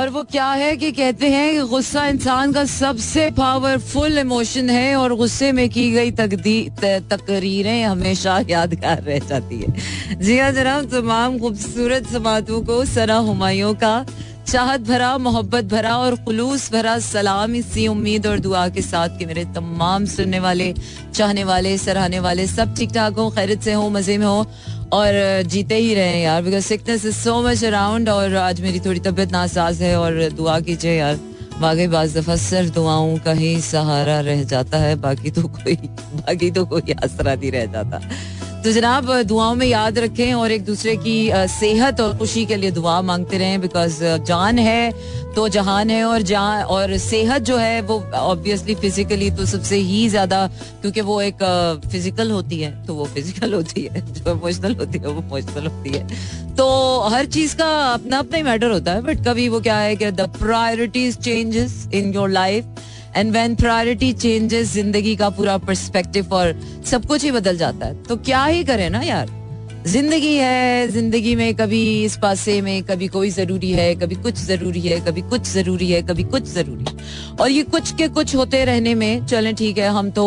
और 0.00 0.08
वो 0.08 0.22
क्या 0.24 0.46
है 0.50 0.76
कि 0.76 0.90
कहते 0.92 1.28
हैं 1.28 1.52
कि 1.52 1.62
गुस्सा 1.68 2.06
इंसान 2.08 2.52
का 2.52 2.64
सबसे 2.64 3.30
पावरफुल 3.30 4.18
इमोशन 4.18 4.70
है 4.70 4.94
और 4.96 5.14
गुस्से 5.14 5.50
में 5.52 5.68
की 5.68 5.90
गई 5.92 6.10
तकरीरें 6.10 7.82
हमेशा 7.84 8.38
यादगार 8.50 9.02
रह 9.02 9.18
जाती 9.28 9.60
है। 9.60 10.16
जी 10.16 10.38
हाँ 10.38 10.50
जनाब, 10.52 10.88
तमाम 10.90 11.38
खूबसूरत 11.38 12.06
समातों 12.06 12.60
को 12.62 12.84
सना 12.86 13.16
हुमायूं 13.28 13.74
का, 13.74 13.94
चाहत 14.46 14.80
भरा, 14.80 15.16
मोहब्बत 15.18 15.64
भरा 15.64 15.96
और 15.96 16.16
खुलूस 16.24 16.72
भरा 16.72 16.98
सलाम 17.00 17.54
इसी 17.54 17.86
उम्मीद 17.88 18.26
और 18.26 18.38
दुआ 18.40 18.66
के 18.68 18.82
साथ 18.82 19.18
कि 19.18 19.26
मेरे 19.26 19.44
तमाम 19.54 20.04
सुनने 20.06 20.40
वाले, 20.40 20.72
चाहने 21.14 21.44
वाले, 21.44 21.76
सराहने 21.78 22.20
वाले 22.20 22.46
सब 22.46 22.74
ठीक 22.76 22.90
ठाक 22.90 23.14
हो 23.14 23.30
खैरत 23.30 23.62
से 23.62 23.72
हो, 23.72 23.88
मज़े 23.90 24.18
में 24.18 24.26
हो। 24.26 24.46
और 24.92 25.42
जीते 25.46 25.74
ही 25.74 25.94
रहे 25.94 26.20
यार 26.22 26.42
because 26.42 26.64
sickness 26.64 27.04
is 27.06 27.16
so 27.16 27.40
much 27.42 27.64
around 27.64 28.08
और 28.08 28.34
आज 28.36 28.60
मेरी 28.60 28.80
थोड़ी 28.80 29.00
तबीयत 29.00 29.32
नासाज 29.32 29.82
है 29.82 29.94
और 29.98 30.28
दुआ 30.30 30.58
कीजिए 30.60 30.94
यार, 30.94 31.18
वाकई 31.60 31.86
बाज 31.86 32.16
दफ़ा 32.16 32.36
सिर्फ़ 32.36 32.72
दुआओं 32.74 33.16
का 33.24 33.32
ही 33.32 33.60
सहारा 33.60 34.18
रह 34.20 34.42
जाता 34.44 34.78
है, 34.78 34.94
बाकी 34.96 35.30
तो 35.30 35.42
कोई, 35.48 35.74
बाकी 35.76 36.50
तो 36.50 36.64
कोई 36.66 36.92
आसरा 37.04 37.34
नहीं 37.34 37.50
रह 37.52 37.66
जाता। 37.66 38.00
तो 38.64 38.72
जनाब 38.72 39.10
दुआओं 39.24 39.54
में 39.54 39.66
याद 39.66 39.98
रखें 39.98 40.32
और 40.34 40.52
एक 40.52 40.64
दूसरे 40.64 40.94
की 40.96 41.14
सेहत 41.50 42.00
और 42.00 42.16
खुशी 42.18 42.44
के 42.46 42.56
लिए 42.56 42.70
दुआ 42.70 43.00
मांगते 43.02 43.38
रहें 43.38 43.60
बिकॉज़ 43.60 44.02
जान 44.28 44.58
है 44.58 44.92
तो 45.34 45.48
जहान 45.48 45.90
है 45.90 46.02
और 46.04 46.22
जहाँ 46.22 46.64
और 46.66 46.96
सेहत 46.98 47.42
जो 47.42 47.56
है 47.56 47.80
वो 47.82 47.98
ऑब्वियसली 48.14 48.74
फिजिकली 48.74 49.30
तो 49.30 49.46
सबसे 49.46 49.76
ही 49.76 50.08
ज़्यादा, 50.08 50.46
क्योंकि 50.80 51.00
वो 51.00 51.20
एक 51.22 51.42
फ़िज़िकल 51.86 52.30
होती 52.30 52.58
है 52.60 52.70
तो 52.86 52.94
वो 52.94 53.04
फ़िज़िकल 53.06 53.54
होती 53.54 53.82
है, 53.84 54.00
जो 54.02 54.30
इमोशनल 54.30 54.74
होती 54.76 54.98
है, 54.98 55.06
वो 55.06 55.20
इमोशनल 55.20 55.66
होती 55.66 55.90
है। 55.90 56.54
तो 56.56 56.68
हर 57.08 57.26
चीज़ 57.28 57.56
का 57.56 57.70
अपना 57.92 58.18
अपना 58.18 58.36
ही 58.36 58.42
मैटर 58.42 58.70
होता 58.70 58.92
है 58.92 59.02
बट 59.02 59.24
कभी 59.26 59.48
वो 59.48 59.60
क्या 59.60 59.78
है 59.78 59.96
कि 59.96 60.10
the 60.12 60.28
priorities 60.38 61.18
changes 61.18 61.88
in 61.94 62.12
your 62.14 62.30
life 62.30 62.64
and 63.16 63.32
when 63.32 63.54
priority 63.54 64.12
changes 64.12 64.72
ज़िंदगी 64.72 65.16
का 65.16 65.30
पूरा 65.30 65.58
परस्पेक्टिव 65.58 66.34
और 66.34 66.54
सब 66.86 67.06
कुछ 67.06 67.24
ही 67.24 67.30
बदल 67.30 67.56
जाता 67.56 67.86
है। 67.86 68.02
तो 68.02 68.16
क्या 68.16 68.44
ही 68.44 68.64
करे 68.64 68.88
ना 68.88 69.00
यार? 69.02 69.39
ज़िंदगी 69.86 70.34
है 70.36 70.88
ज़िंदगी 70.88 71.34
में 71.36 71.54
कभी 71.56 71.82
इस 72.04 72.16
पासे 72.22 72.60
में 72.62 72.82
कभी 72.84 73.06
कोई 73.08 73.30
ज़रूरी 73.30 73.70
है 73.72 73.94
कभी 73.96 74.14
कुछ 74.14 74.38
ज़रूरी 74.38 74.80
है 74.80 74.98
कभी 75.00 75.20
कुछ 75.30 75.42
ज़रूरी 75.48 75.90
है 75.90 76.00
कभी 76.02 76.24
कुछ 76.24 76.42
ज़रूरी 76.44 76.84
है। 76.84 77.36
और 77.40 77.50
ये 77.50 77.62
कुछ 77.64 77.92
के 77.96 78.08
कुछ 78.08 78.34
होते 78.36 78.64
रहने 78.64 78.94
में 78.94 79.26
चलें 79.26 79.54
ठीक 79.56 79.78
है 79.78 79.88
हम 79.88 80.10
तो 80.10 80.24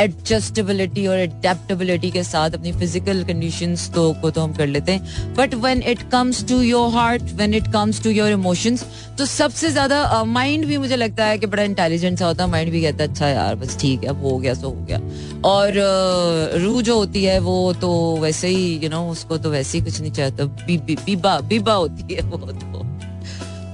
एडजस्टेबिलिटी 0.00 1.06
और 1.06 1.18
एडेप्टेबिलिटी 1.18 2.10
के 2.10 2.22
साथ 2.24 2.54
अपनी 2.54 2.72
फ़िज़िकल 2.72 3.22
कंडीशन 3.24 3.76
तो 3.94 4.12
को 4.22 4.30
तो 4.30 4.40
हम 4.40 4.54
कर 4.54 4.66
लेते 4.66 4.92
हैं। 4.92 5.34
But 5.34 5.54
when 5.64 5.82
it 5.82 6.02
comes 6.12 6.44
to 6.48 6.60
your 6.62 6.90
heart 6.94 7.32
when 7.34 7.54
it 7.54 7.72
comes 7.72 8.02
to 8.04 8.10
your 8.10 8.30
emotions 8.30 8.84
तो 9.18 9.26
सबसे 9.26 9.70
ज़्यादा 9.70 10.24
माइंड 10.24 10.62
uh, 10.62 10.68
भी 10.68 10.78
मुझे 10.78 10.96
लगता 10.96 11.24
है 11.24 11.38
कि 11.38 11.46
बड़ा 11.46 11.62
इंटेलिजेंट 11.62 12.18
सा 12.18 12.26
होता 12.26 12.44
है। 12.44 12.50
माइंड 12.50 12.70
भी 12.72 12.82
कहता 12.82 13.04
है 13.04 13.10
अच्छा 13.10 13.28
यार 13.28 13.54
बस 13.54 13.78
ठीक 13.80 14.02
है 14.02 14.08
अब 14.08 14.22
हो 14.22 14.36
गया 14.38 14.54
सो 14.54 14.68
हो 14.68 14.84
गया। 14.84 14.98
और 15.44 15.70
uh, 15.70 16.62
रूह 16.62 16.82
जो 16.82 16.98
होती 16.98 17.24
है 17.24 17.38
वो 17.40 17.72
तो 17.80 17.94
वैसे 18.20 18.48
ही 18.48 18.66
यू 18.66 18.80
you 18.80 18.90
नो 18.90 18.95
उसको 18.98 19.38
तो 19.38 19.50
वैसे 19.50 19.78
ही 19.78 19.84
कुछ 19.84 20.00
नहीं 20.00 20.12
चाहता। 20.12 20.44
बीबा 20.66 21.38
बीबा 21.42 21.72
होती 21.74 22.14
है 22.14 22.22
वो 22.22 22.38
तो। 22.38 22.84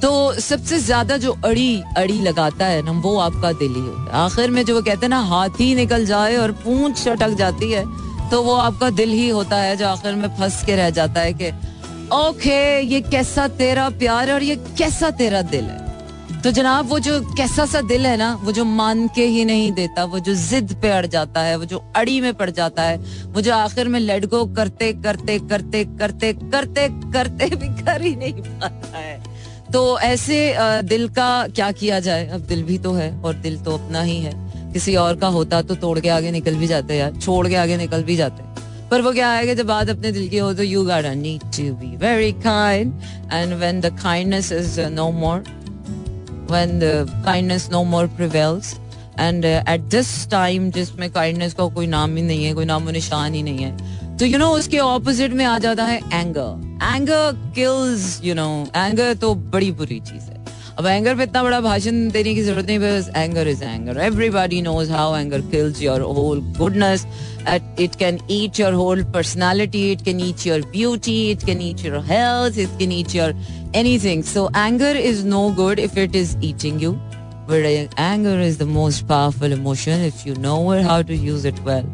तो 0.03 0.41
सबसे 0.41 0.79
ज़्यादा 0.81 1.17
जो 1.17 1.33
अड़ी 1.45 1.83
अड़ी 1.97 2.19
लगाता 2.21 2.67
है 2.67 2.83
ना, 2.83 2.93
वो 2.93 3.17
आपका 3.21 3.53
दिल 3.55 3.75
ही 3.75 3.81
होता 3.81 4.03
है। 4.07 4.23
आखिर 4.23 4.51
में 4.51 4.65
जो 4.65 4.75
वो 4.75 4.83
कहते 4.83 5.07
हैं 5.07 5.09
ना, 5.09 5.21
हाथी 5.25 5.75
निकल 5.75 6.07
जाए 6.07 6.37
और 6.37 6.53
पूंछ 6.65 7.07
अटक 7.09 7.37
जाती 7.39 7.71
है 7.73 7.85
तो 8.31 8.43
वो 8.43 8.55
आपका 8.55 8.91
दिल 8.93 9.11
ही 9.11 9.29
होता 9.29 9.57
है 9.57 9.77
जो 9.77 9.87
आखिर 9.89 10.15
में 10.15 10.29
फंस 10.37 10.63
के 10.65 10.77
रह 10.77 10.91
जाता 10.91 11.21
है 11.21 11.33
कि, 11.33 11.51
ओके, 12.15 12.81
ये 12.85 13.01
कैसा 13.03 13.47
तेरा 13.57 13.89
प्यार 13.99 14.33
और 14.33 14.43
ये 14.43 14.57
कैसा 14.79 15.11
तेरा 15.13 15.43
दिल 15.45 15.65
है? 15.65 15.82
तो 16.45 16.51
जनाब, 16.51 16.87
वो 16.89 16.99
जो 16.99 17.21
कैसा 17.37 17.65
सा 17.67 17.81
दिल 17.81 18.07
है 18.07 18.17
ना, 18.17 18.33
वो 18.43 18.53
जो 18.53 18.65
मान 18.65 19.07
के 19.09 19.25
ही 19.25 19.45
नहीं 19.45 19.71
देता, 19.73 20.05
वो 20.05 20.19
जो 20.19 20.35
जिद 20.35 20.73
पे 20.83 20.89
अड़ 20.91 21.07
जाता 21.07 21.41
है, 21.41 21.57
वो 21.57 21.65
जो 21.65 21.79
अड़ी 21.97 22.21
में 22.21 22.33
पड़ 22.35 22.49
जाता 22.51 22.83
है, 22.83 22.97
वो 23.27 23.41
जो 23.41 23.53
आखिर 23.55 23.89
में 23.89 23.99
लड़को 24.01 24.45
करते 24.55 24.93
करते 25.03 25.39
करते 25.41 25.85
करते 25.99 26.33
करते 26.33 26.89
करते 27.13 27.47
भी 27.47 27.69
कर 27.83 28.03
ही 28.03 28.15
नहीं 28.17 28.33
पाता 28.33 28.99
है। 28.99 29.21
तो 29.73 29.99
ऐसे 30.01 30.39
दिल 30.85 31.09
का 31.09 31.47
क्या 31.49 31.71
किया 31.73 32.01
जाए? 32.01 32.27
अब 32.29 32.41
दिल 32.47 32.63
भी 32.63 32.79
तो 32.79 32.93
है 32.93 33.11
और 33.21 33.35
दिल 33.37 33.61
तो 33.61 33.75
अपना 33.75 34.03
ही 34.03 34.19
है। 34.21 34.33
किसी 34.73 34.97
और 34.97 35.17
का 35.17 35.29
होता 35.29 35.63
तो 35.63 35.75
तोड़ 35.77 35.99
के 36.01 36.09
आगे 36.09 36.31
निकल 36.31 36.55
भी 36.55 36.67
जाते 36.67 36.97
यार, 36.97 37.17
छोड़ 37.17 37.47
के 37.49 37.57
आगे 37.57 37.77
निकल 37.77 38.03
भी 38.03 38.17
जाते। 38.17 38.51
पर 38.91 39.01
वो 39.01 39.13
क्या 39.13 39.31
है 39.31 39.47
कि 39.47 39.55
जब 39.55 39.67
बात 39.67 39.89
अपने 39.91 40.13
दिल 40.13 40.29
की 40.29 40.39
हो 40.39 40.53
तो 40.55 40.63
you 40.63 40.85
got 40.85 41.07
need 41.17 41.43
to 41.57 41.73
be 41.77 41.97
very 41.99 42.33
kind 42.43 42.93
and 43.33 43.55
when 43.55 43.81
the 43.81 43.97
kindness 44.03 44.53
is 44.53 44.81
no 44.91 45.11
more 45.13 45.45
when 46.53 46.81
kindness 47.27 47.71
no 47.73 47.85
more 47.85 48.07
and 48.07 49.21
and 49.21 49.45
at 49.45 49.81
this 49.81 50.31
time 50.31 50.71
जिसमें 50.71 51.11
काइंडनेस 51.11 51.55
का 51.55 51.67
कोई 51.67 51.87
नाम 51.87 52.17
ही 52.17 52.23
नहीं 52.23 52.45
है, 52.45 52.55
कोई 52.55 52.65
नामो 52.65 52.91
निशान 52.91 53.35
ही 53.35 53.43
नहीं 53.43 53.59
है 53.59 54.17
तो 54.17 54.25
यू 54.25 54.39
नो 54.39 54.49
उसके 54.49 54.79
ऑपोजिट 54.79 55.33
में 55.33 55.45
आ 55.45 55.59
जाता 55.59 55.85
है 55.85 55.99
anger 56.13 56.79
anger 56.95 57.53
kills 57.55 58.21
you 58.25 58.35
know 58.35 58.67
anger 58.77 59.15
तो 59.15 59.35
बड़ी 59.35 59.71
बुरी 59.73 60.01
चीज़ 60.01 60.23
है। 60.23 60.42
अब 60.79 60.87
एंगर 60.87 61.17
पे 61.17 61.23
इतना 61.23 61.43
बड़ा 61.43 61.61
भाषण 61.61 62.09
देने 62.11 62.35
की 62.35 62.43
ज़रूरत 62.43 62.67
नहीं, 62.67 62.79
बस 62.79 63.11
anger 63.17 63.49
is 63.49 63.63
anger 63.65 64.01
everybody 64.01 64.61
knows 64.63 64.93
how 64.93 65.17
anger 65.17 65.41
kills 65.51 65.83
your 65.83 66.01
whole 66.01 66.41
goodness 66.59 67.07
it 67.81 67.95
can 67.95 68.19
eat 68.31 68.61
your 68.61 68.73
whole 68.73 69.03
personality 69.05 69.91
it 69.93 70.03
can 70.03 70.21
eat 70.21 70.47
your 70.47 70.61
beauty 70.73 71.17
it 71.31 71.45
can 71.47 71.61
eat 71.63 71.85
your 71.85 71.99
health 72.05 72.59
it 72.59 72.79
can 72.79 72.93
eat 72.93 73.15
your 73.15 73.35
any 73.77 74.23
so 74.23 74.49
anger 74.57 74.97
is 74.97 75.25
no 75.27 75.49
good 75.57 75.79
if 75.79 75.99
it 75.99 76.17
is 76.17 76.37
eating 76.45 76.83
you 76.83 76.93
but 77.51 77.65
anger 77.99 78.43
is 78.43 78.59
the 78.59 78.69
most 78.69 79.05
powerful 79.07 79.53
emotion 79.53 80.05
if 80.07 80.27
you 80.29 80.35
know 80.39 80.57
how 80.83 81.03
to 81.03 81.15
use 81.15 81.47
it 81.49 81.61
well 81.61 81.87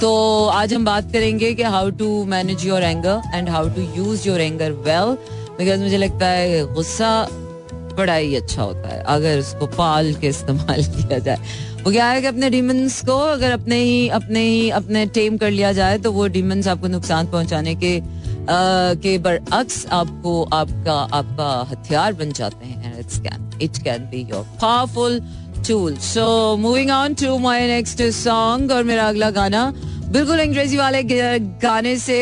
तो 0.00 0.14
आज 0.46 0.74
हम 0.74 0.84
बात 0.84 1.12
करेंगे 1.12 1.52
कि 1.54 1.62
how 1.62 1.90
to 1.90 2.24
manage 2.24 2.66
your 2.66 2.82
anger 2.82 3.20
and 3.34 3.48
how 3.48 3.68
to 3.68 3.82
use 3.96 4.28
your 4.28 4.40
anger 4.40 4.72
well 4.88 5.16
because 5.58 5.80
मुझे 5.80 5.96
लगता 5.96 6.26
है 6.26 6.64
गुस्सा 6.74 7.10
बड़ा 7.96 8.14
ही 8.14 8.34
अच्छा 8.36 8.62
होता 8.62 8.88
है 8.88 9.02
अगर 9.06 9.38
उसको 9.38 9.66
पाल 9.66 10.12
के 10.14 10.28
इस्तेमाल 10.28 10.82
किया 10.96 11.18
जाए। 11.18 11.36
वो 11.84 11.90
क्या 11.90 12.06
है 12.06 12.20
कि 12.20 12.26
अपने 12.26 12.50
डीमंस 12.50 13.00
को 13.04 13.16
अगर 13.18 13.50
अपने 13.50 13.76
ही 13.76 14.08
अपने 14.08 14.40
ही 14.40 14.70
अपने 14.70 15.06
टेम 15.06 15.36
कर 15.36 15.50
लिया 15.50 15.72
जाए 15.72 15.98
तो 15.98 16.12
वो 16.12 16.26
डीमंस 16.28 16.68
आपको 16.68 16.88
नुकसान 16.88 17.26
पहुँचाने 17.26 17.74
के 17.74 17.98
आ, 17.98 18.04
के 19.02 19.18
बरअक्स 19.18 19.86
आपको 19.92 20.42
आपका 20.52 20.94
आपका 21.18 21.50
हथियार 21.70 22.12
बन 22.12 22.32
जाते 22.32 22.66
हैं 22.66 22.98
it's 23.00 23.18
can 23.20 23.50
it 23.62 23.78
can 23.78 24.08
be 24.10 24.26
your 24.30 24.44
powerful 24.62 25.20
tool 25.68 25.96
so 25.96 26.56
moving 26.56 26.90
on 26.90 27.14
to 27.14 27.38
my 27.38 27.66
next 27.66 28.02
song 28.02 28.72
और 28.72 28.84
मेरा 28.84 29.08
अगला 29.08 29.30
गाना 29.30 29.72
बिल्कुल 30.12 30.40
अंग्रेज़ी 30.40 30.76
वाले 30.76 31.02
गाने 31.62 31.96
से 31.98 32.16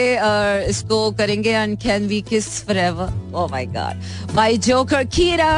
इसको 0.69 0.99
करेंगे 1.19 1.51
and 1.51 1.77
can 1.83 2.07
we 2.09 2.21
kiss 2.29 2.47
forever 2.65 3.35
oh 3.35 3.49
my 3.51 3.67
god 3.67 4.35
by 4.35 4.57
joker 4.67 5.05
Kira 5.17 5.51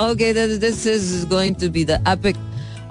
okay 0.00 0.32
this 0.58 0.86
is 0.86 1.26
going 1.28 1.56
to 1.60 1.68
be 1.70 1.84
the 1.84 2.04
epic 2.08 2.36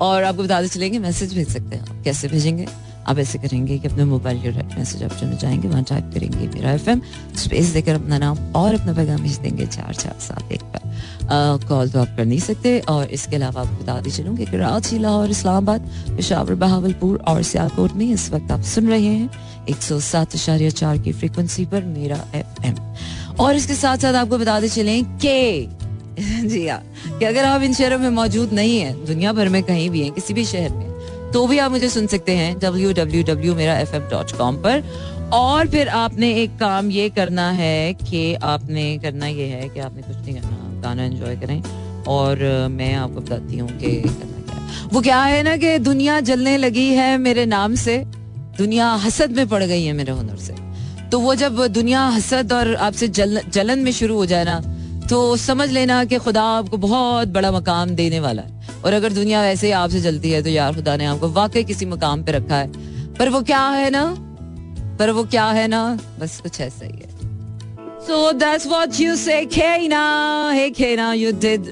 और 0.01 0.23
आपको 0.23 0.43
बताते 0.43 0.67
चलेंगे 0.67 0.99
मैसेज 0.99 1.33
भेज 1.35 1.47
सकते 1.47 1.75
हैं। 1.75 2.03
कैसे 2.03 2.27
भेजेंगे? 2.27 2.65
आप 3.09 3.19
ऐसे 3.19 3.37
करेंगे 3.37 3.77
कि 3.77 3.87
अपने 3.87 4.03
मोबाइल 4.05 4.41
के 4.41 4.49
राइट 4.49 4.77
मैसेज 4.77 5.03
ऑप्शन 5.03 5.27
में 5.27 5.37
जाएँगे, 5.37 5.67
वहाँ 5.67 5.83
टाइप 5.83 6.11
करेंगे 6.13 6.47
मेरा 6.47 6.71
एफ़ 6.71 6.89
स्पेस 7.37 7.65
देकर 7.65 7.95
अपना 7.95 8.17
नाम 8.17 8.37
और 8.55 8.73
अपना 8.73 8.93
पैगाम 8.93 9.21
भेज 9.21 9.37
देंगे 9.37 9.65
चार 9.65 9.93
चार, 9.93 10.15
सात, 10.19 10.51
एक 10.51 10.61
पर। 10.63 11.67
कॉल 11.67 11.89
तो 11.89 11.99
आप 11.99 12.15
कर 12.17 12.25
नहीं 12.25 12.39
सकते 12.39 12.79
और 12.89 13.07
इसके 13.07 13.35
अलावा 13.35 13.61
आपको 13.61 13.83
बताती 13.83 14.11
चलूँ 14.11 14.35
कि 14.37 14.45
कराची 14.45 14.99
लाहौर, 14.99 15.29
इस्लामाबाद, 15.29 15.89
पिशावर, 16.17 16.55
बहावलपुर 16.55 17.17
और 17.27 17.41
सियालकोट 17.43 17.93
में 17.93 18.05
इस 18.05 18.29
वक्त 18.31 18.51
आप 18.51 18.61
सुन 18.63 18.89
रहे 18.89 19.05
हैं 19.05 19.29
एक 19.69 19.81
सौ 19.81 19.99
सात 19.99 20.35
इशारिया 20.35 20.69
चार 20.69 20.97
की 20.97 21.11
फ्रिक्वेंसी 21.11 21.65
पर 21.65 21.83
मेरा 21.85 22.23
एफ़ 22.35 22.65
एम 22.65 22.75
और 23.39 23.55
इसके 23.55 23.75
साथ 23.75 23.97
साथ 23.97 24.13
आपको 24.13 24.37
बताते 24.37 24.69
चले 24.69 25.01
के, 25.25 25.65
जी 26.49 26.67
हाँ 26.67 26.81
कि 27.19 27.25
अगर 27.25 27.45
आप 27.45 27.61
इन 27.61 27.73
शहरों 27.73 27.99
में 27.99 28.09
मौजूद 28.09 28.53
नहीं 28.53 28.79
है, 28.79 28.93
दुनिया 29.05 29.33
भर 29.33 29.49
में 29.49 29.61
कहीं 29.63 29.89
भी 29.89 30.01
है, 30.01 30.09
किसी 30.09 30.33
भी 30.33 30.45
शहर 30.45 30.73
में 30.73 30.88
तो 31.33 31.45
भी 31.47 31.57
आप 31.57 31.71
मुझे 31.71 31.89
सुन 31.89 32.07
सकते 32.07 32.35
हैं 32.35 32.57
डब्ल्यू 32.59 32.93
डब्ल्यू 32.93 33.23
डब्ल्यू 33.23 33.55
मेरा 33.55 33.77
एफ़ 33.79 33.95
डॉट 34.11 34.31
कॉम 34.31 34.55
पर। 34.57 34.83
और 35.33 35.67
फिर 35.67 35.89
आपने 35.89 36.31
एक 36.33 36.57
काम 36.59 36.89
ये 36.91 37.09
करना 37.09 37.49
है 37.51 37.93
कि 37.93 38.33
आपने 38.45 38.97
करना 38.97 39.27
ये 39.27 39.45
है 39.47 39.67
कि 39.69 39.79
आपने 39.79 40.01
कुछ 40.01 40.15
नहीं 40.17 40.35
करना 40.35 40.81
गाना 40.81 41.03
एंजॉय 41.03 41.35
करें। 41.35 41.61
और 42.07 42.39
मैं 42.71 42.93
आपको 42.95 43.21
बताती 43.21 43.57
हूँ 43.57 43.69
कि 43.69 43.95
करना 44.01 44.41
क्या 44.43 44.87
वो 44.93 45.01
क्या 45.01 45.21
है 45.23 45.43
ना 45.43 45.55
कि 45.57 45.77
दुनिया 45.79 46.19
जलने 46.21 46.57
लगी 46.57 46.87
है 46.93 47.17
मेरे 47.17 47.45
नाम 47.45 47.75
से 47.75 47.97
दुनिया 48.57 48.89
हसद 49.03 49.31
में 49.31 49.47
पड़ 49.47 49.63
गई 49.63 49.83
है 49.83 49.93
मेरे 49.93 50.11
हुनर 50.11 50.37
से। 50.37 50.55
तो 51.11 51.19
वो 51.19 51.35
जब 51.35 51.65
दुनिया 51.67 52.05
हसद 52.07 52.53
और 52.53 52.75
आपसे 52.77 53.07
जल, 53.09 53.41
जलन 53.49 53.79
में 53.79 53.91
शुरू 53.91 54.15
हो 54.15 54.25
जाए 54.25 54.45
ना 54.45 54.59
तो 55.09 55.35
समझ 55.37 55.69
लेना 55.69 56.03
कि 56.05 56.17
खुदा 56.17 56.43
आपको 56.43 56.77
बहुत 56.77 57.27
बड़ा 57.27 57.51
मकाम 57.51 57.89
देने 57.95 58.19
वाला 58.19 58.41
है। 58.41 58.58
और 58.85 58.93
अगर 58.93 59.13
दुनिया 59.13 59.41
वैसे 59.41 59.67
ही 59.67 59.73
आपसे 59.73 60.01
चलती 60.01 60.31
है 60.31 60.43
तो 60.43 60.49
यार 60.49 60.75
खुदा 60.75 60.95
ने 60.95 61.05
आपको 61.05 61.29
वाकई 61.29 61.63
किसी 61.63 61.85
मुकाम 61.85 62.23
पे 62.23 62.31
रखा 62.31 62.55
है। 62.55 62.67
पर 63.15 63.29
वो 63.29 63.41
क्या 63.41 63.69
है 63.69 63.89
ना? 63.89 64.15
पर 64.99 65.11
वो 65.11 65.23
क्या 65.23 65.45
है 65.45 65.67
ना? 65.67 65.99
बस 66.19 66.39
कुछ 66.39 66.61
ऐसा 66.61 66.85
ही 66.85 66.91
है। 66.91 67.09
So 67.99 68.31
this 68.31 68.67
what 68.67 68.99
you 68.99 69.15
say 69.15 69.41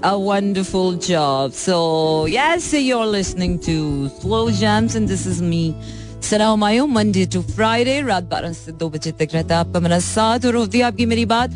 wonderful 0.06 0.98
job 0.98 1.52
so 1.52 2.28
yes 2.30 2.74
you 2.74 3.00
are 3.00 3.08
listening 3.08 3.60
to 3.60 4.08
slow 4.08 4.52
jams 4.52 4.96
and 4.96 5.08
this 5.08 5.28
is 5.28 5.44
me 5.44 5.76
Humayun, 6.22 6.90
Monday 6.90 7.26
to 7.26 7.42
Friday 7.42 8.02
रात 8.02 8.24
बारह 8.24 8.54
से 8.54 8.72
दो 8.72 8.90
बजे 8.90 9.12
तक 9.12 9.30
रहता 9.34 9.56
है 9.56 9.60
आपका 9.62 9.80
मेरा 9.80 10.00
साथ 10.00 10.46
और 10.46 10.56
होती 10.56 10.78
है 10.78 10.84
आपकी 10.84 11.06
मेरी 11.06 11.26
बात। 11.26 11.54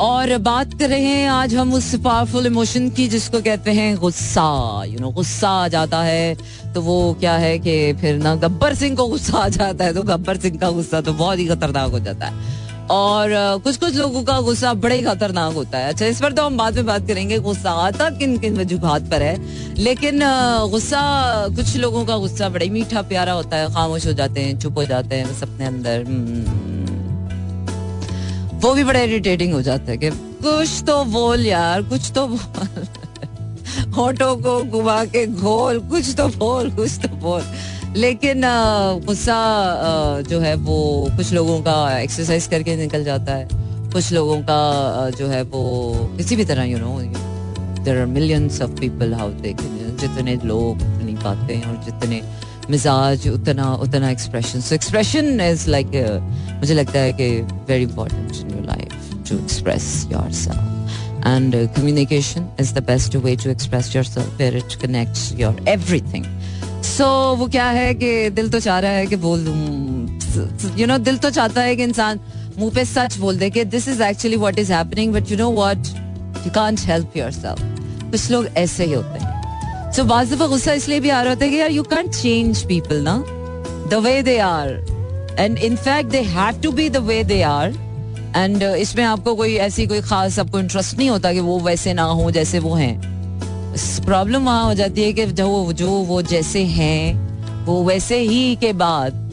और 0.00 0.36
बात 0.38 0.74
कर 0.78 0.88
रहे 0.88 1.00
हैं 1.00 1.28
आज 1.28 1.54
हम 1.54 1.72
उस 1.74 1.94
पावरफुल 2.04 2.46
इमोशन 2.46 2.88
की 2.90 3.08
जिसको 3.08 3.40
कहते 3.40 3.70
हैं 3.72 3.96
गुस्सा। 3.96 4.84
यू 4.88 5.00
नो 5.00 5.10
गुस्सा 5.10 5.48
आ 5.48 5.68
जाता 5.68 6.02
है 6.02 6.36
तो 6.74 6.80
वो 6.82 7.16
क्या 7.20 7.36
है 7.36 7.58
कि 7.58 7.92
फिर 8.00 8.18
ना 8.18 8.34
गब्बर 8.36 8.74
सिंह 8.74 8.96
को 8.96 9.06
गुस्सा 9.06 9.38
आ 9.38 9.48
जाता 9.48 9.84
है 9.84 9.94
तो 9.94 10.02
गब्बर 10.02 10.36
सिंह 10.36 10.58
का 10.58 10.70
गुस्सा 10.70 11.00
तो 11.00 11.12
बहुत 11.12 11.38
ही 11.38 11.46
खतरनाक 11.46 11.90
हो 11.90 11.98
जाता 12.00 12.26
है। 12.26 12.59
और 12.90 13.28
कुछ 13.64 13.76
कुछ 13.76 13.96
लोगों 13.96 14.22
का 14.22 14.40
गुस्सा 14.40 14.74
बड़े 14.74 14.96
ही 14.96 15.02
खतरनाक 15.02 15.54
होता 15.54 15.78
है। 15.78 15.88
अच्छा 15.88 16.06
इस 16.06 16.20
पर 16.20 16.32
तो 16.32 16.46
हम 16.46 16.56
बाद 16.56 16.74
में 16.74 16.86
बात 16.86 17.06
करेंगे, 17.06 17.38
गुस्सा 17.38 17.70
आता 17.70 18.10
किन 18.10 18.38
किन 18.38 18.56
वजूहत 18.56 19.02
पर 19.02 19.22
है। 19.22 19.36
लेकिन 19.74 20.20
गुस्सा, 20.70 21.00
कुछ 21.48 21.76
लोगों 21.76 22.04
का 22.06 22.16
गुस्सा 22.16 22.48
बड़ा 22.48 22.72
मीठा 22.72 23.02
प्यारा 23.02 23.32
होता 23.32 23.56
है, 23.56 23.68
खामोश 23.68 24.06
हो 24.06 24.12
जाते 24.12 24.40
हैं, 24.40 24.58
चुप 24.60 24.78
हो 24.78 24.84
जाते 24.84 25.16
हैं 25.16 25.36
बस 25.36 25.42
अपने 25.42 25.64
अंदर 25.64 26.04
हम्म। 26.04 26.70
वो 28.58 28.74
भी 28.74 28.84
बड़ा 28.84 29.00
इरिटेटिंग 29.00 29.52
हो 29.52 29.62
जाता 29.62 29.90
है 29.90 29.98
कि 29.98 30.10
कुछ 30.14 30.82
तो 30.82 31.04
बोल 31.04 31.46
यार, 31.46 31.82
कुछ 31.82 32.12
तो 32.14 32.26
बोल। 32.26 32.86
होठों 33.96 34.36
को 34.36 34.62
घुमा 34.62 35.04
के 35.04 35.26
घोल, 35.26 35.78
कुछ 35.78 36.14
तो 36.14 36.28
बोल, 36.28 36.70
कुछ 36.70 36.90
तो 36.92 37.08
बोल। 37.08 37.42
लेकिन 37.96 38.42
गुस्सा 39.06 39.36
जो 40.28 40.40
है 40.40 40.54
वो 40.56 40.78
कुछ 41.16 41.32
लोगों 41.32 41.60
का 41.62 41.98
एक्सरसाइज 41.98 42.46
करके 42.46 42.76
निकल 42.76 43.04
जाता 43.04 43.34
है। 43.34 43.48
कुछ 43.92 44.12
लोगों 44.12 44.40
का 44.42 45.10
जो 45.18 45.28
है 45.28 45.42
वो 45.42 45.62
किसी 46.16 46.36
भी 46.36 46.44
तरह 46.44 46.64
you 46.64 46.78
know 46.78 46.98
there 47.84 47.98
are 48.00 48.06
millions 48.06 48.60
of 48.62 48.70
people 48.80 49.14
how 49.14 49.30
जितने 50.00 50.36
लोग 50.44 50.76
उतनी 50.76 51.12
बातें 51.12 51.62
और 51.62 51.82
जितने 51.84 52.22
मिजाज, 52.70 53.28
उतना 53.28 53.72
उतना 53.74 54.10
expression 54.10 54.60
so 54.60 54.74
expression 54.74 55.40
is 55.40 55.68
like 55.70 55.90
मुझे 56.60 56.74
लगता 56.74 56.98
है 56.98 57.12
कि 57.12 57.30
very 57.68 57.82
important 57.82 58.36
in 58.36 58.50
your 58.50 58.64
life 58.66 59.10
to 59.28 59.38
express 59.38 60.06
yourself 60.32 61.26
and 61.26 61.54
communication 61.76 62.48
is 62.60 62.74
the 62.74 62.84
best 62.86 63.16
way 63.16 63.36
to 63.36 63.50
express 63.50 63.94
yourself 64.04 64.38
where 64.38 64.56
it 64.56 64.80
connects 64.82 65.32
your 65.38 65.64
everything 65.68 66.24
so 66.82 67.04
so, 67.04 67.38
वो 67.38 67.46
क्या 67.48 67.68
है 67.70 67.94
कि 67.94 68.30
दिल 68.30 68.48
तो 68.50 68.60
चाह 68.60 68.78
रहा 68.78 68.90
है 68.92 69.06
कि 69.06 69.16
बोल 69.16 69.44
दूँ। 69.44 70.76
यू 70.78 70.86
नो 70.86 70.98
दिल 70.98 71.16
तो 71.18 71.30
चाहता 71.30 71.62
है 71.62 71.74
कि 71.76 71.82
इंसान 71.82 72.20
मुँह 72.58 72.72
पे 72.74 72.84
सच 72.84 73.16
बोल 73.18 73.36
दे 73.38 73.50
कि 73.50 73.64
this 73.64 73.88
is 73.88 74.02
actually 74.02 74.36
what 74.36 74.58
is 74.58 74.72
happening 74.72 75.12
but 75.14 75.30
you 75.30 75.36
know 75.38 75.50
what 75.52 75.88
you 76.46 76.50
can't 76.54 76.80
help 76.80 77.16
yourself 77.16 78.10
कुछ 78.10 78.30
लोग 78.30 78.46
ऐसे 78.56 78.84
ही 78.84 78.92
होते 78.92 79.18
हैं। 79.18 79.92
सो 79.92 80.04
बाज 80.04 80.32
दफ़ा 80.32 80.46
गुस्सा 80.46 80.72
इसलिए 80.72 81.00
भी 81.00 81.08
आ 81.08 81.20
रहा 81.22 81.32
होता 81.32 81.44
है 81.44 81.50
कि 81.50 81.56
यार 81.56 81.70
यू 81.70 81.82
कांट 81.82 82.10
चेंज 82.14 82.62
पीपल 82.68 83.02
ना। 83.02 83.16
The 83.90 84.00
way 84.04 84.22
they 84.22 84.38
are 84.38 84.68
and 85.38 85.58
in fact 85.58 86.10
they 86.10 86.20
have 86.22 86.60
to 86.62 86.72
be 86.72 86.88
the 86.90 86.96
way 87.06 87.22
they 87.24 87.42
are 87.42 87.74
and 88.36 88.62
इसमें 88.62 89.04
आपको 89.04 89.34
कोई 89.34 89.54
ऐसी 89.58 89.86
कोई 89.86 90.00
खास 90.00 90.38
आपको 90.38 90.60
इंटरेस्ट 90.60 90.98
नहीं 90.98 91.10
होता 91.10 91.32
कि 91.32 91.40
वो 91.40 91.58
वैसे 91.60 91.92
ना 91.94 92.02
हो 92.02 92.30
जैसे 92.30 92.58
वो 92.58 92.74
हैं। 92.74 93.09
प्रॉब्लम 94.00 94.44
वहाँ 94.44 94.64
हो 94.64 94.74
जाती 94.74 95.02
है 95.02 95.12
कि 95.12 95.26
जो 95.26 95.72
जो 95.72 95.90
वो 95.90 96.22
जैसे 96.22 96.64
हैं, 96.64 97.14
वो 97.64 97.82
वैसे 97.84 98.18
ही 98.18 98.56
के 98.56 98.72
बाद 98.72 99.28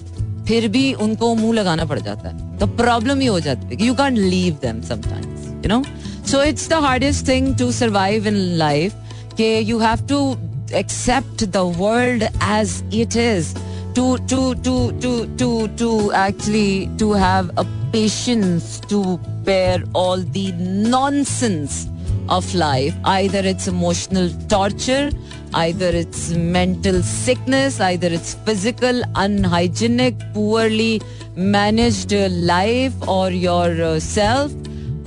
फिर 0.48 0.68
भी 0.68 0.94
उनको 0.94 1.36
मुँह 1.36 1.54
लगाना 1.54 1.86
पड़ 1.86 2.00
जाता 2.00 2.30
है। 2.30 2.58
तो 2.58 2.68
प्रॉब्लम 2.68 3.20
ही 3.20 3.28
हो 3.28 3.40
जाती 3.40 3.76
है 3.76 3.86
you 3.88 3.94
can 3.94 4.18
leave 4.18 4.54
them 4.54 4.82
sometimes 4.82 5.48
you 5.48 5.70
know 5.70 5.84
so 6.32 6.44
it's 6.44 6.70
the 6.70 6.74
hardest 6.74 7.28
thing 7.28 7.58
to 7.58 7.72
survive 7.72 8.28
in 8.28 8.36
life 8.36 8.94
के 9.38 9.60
you 9.60 9.80
have 9.80 10.08
to 10.10 10.38
accept 10.74 11.44
the 11.52 11.62
world 11.82 12.24
as 12.54 12.72
it 13.02 13.16
is 13.16 13.54
to 13.96 14.18
to 14.32 14.54
to 14.54 14.92
to 15.04 15.12
to 15.40 15.68
to 15.78 16.12
actually, 16.12 16.90
to 16.98 17.14
have 17.14 17.52
a 17.58 17.66
patience 17.92 18.80
to 18.90 19.18
bear 19.46 19.84
all 19.94 20.18
the 20.38 20.52
nonsense 20.96 21.88
of 22.30 22.54
life. 22.56 22.94
Either 23.06 23.40
it's 23.40 23.68
emotional 23.68 24.30
torture, 24.48 25.10
either 25.54 25.90
it's 25.90 26.30
mental 26.32 27.02
sickness, 27.02 27.80
either 27.80 28.08
it's 28.08 28.34
physical, 28.36 29.02
unhygienic, 29.16 30.16
poorly 30.34 31.02
managed 31.36 32.14
life 32.46 32.94
or 33.08 33.30
yourself. 33.32 34.52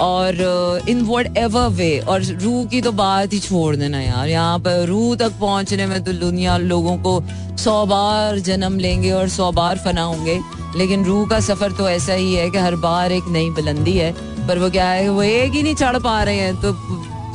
और 0.01 0.35
in 0.89 1.01
what 1.07 1.37
ever 1.39 1.67
वे 1.69 1.99
और 2.09 2.23
रूह 2.23 2.65
की 2.67 2.81
तो 2.83 2.93
बात 2.93 3.33
ही 3.33 3.39
छोड़ 3.39 3.75
देना 3.77 4.01
यार 4.01 4.29
यहाँ 4.29 4.59
पर 4.59 4.85
रूह 4.89 5.17
तक 5.17 5.33
पहुँचने 5.41 5.87
में 5.87 6.03
तो 6.05 6.13
दुनिया 6.13 6.57
लोगों 6.57 6.97
को 7.03 7.13
सौ 7.65 7.85
बार 7.87 8.39
जन्म 8.49 8.79
लेंगे 8.79 9.11
और 9.13 9.29
सौ 9.29 9.51
बार 9.53 9.79
फना 9.85 10.03
होंगे 10.03 10.39
लेकिन 10.77 11.05
रूह 11.05 11.29
का 11.29 11.41
सफ़र 11.41 11.73
तो 11.79 11.89
ऐसा 11.89 12.13
ही 12.13 12.35
है 12.35 12.49
कि 12.51 12.59
हर 12.59 12.77
बार 12.87 13.13
एक 13.13 13.29
नई 13.33 13.51
बुलंदी 13.51 13.97
है 13.99 14.13
पर 14.47 14.59
वो 14.59 14.71
क्या 14.71 14.89
है 14.91 15.09
वो 15.09 15.23
एक 15.23 15.53
ही 15.53 15.63
नहीं 15.63 15.75
चढ़ 15.75 15.99
पा 16.03 16.23
रहे 16.23 16.37
हैं 16.37 16.55
तो 16.61 16.73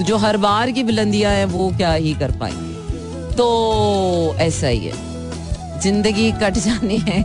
जो 0.01 0.18
हर 0.18 0.38
बार 0.38 0.71
की 0.71 0.83
बुलंदियाँ 0.83 1.31
हैं, 1.31 1.45
वो 1.45 1.71
क्या 1.77 1.94
ही 1.94 2.13
कर 2.13 2.31
पाएँगे? 2.31 3.33
तो 3.33 4.36
ऐसा 4.39 4.68
ही 4.68 4.86
है। 4.86 5.80
ज़िंदगी 5.81 6.31
कट 6.31 6.57
जानी 6.59 6.97
है 7.00 7.24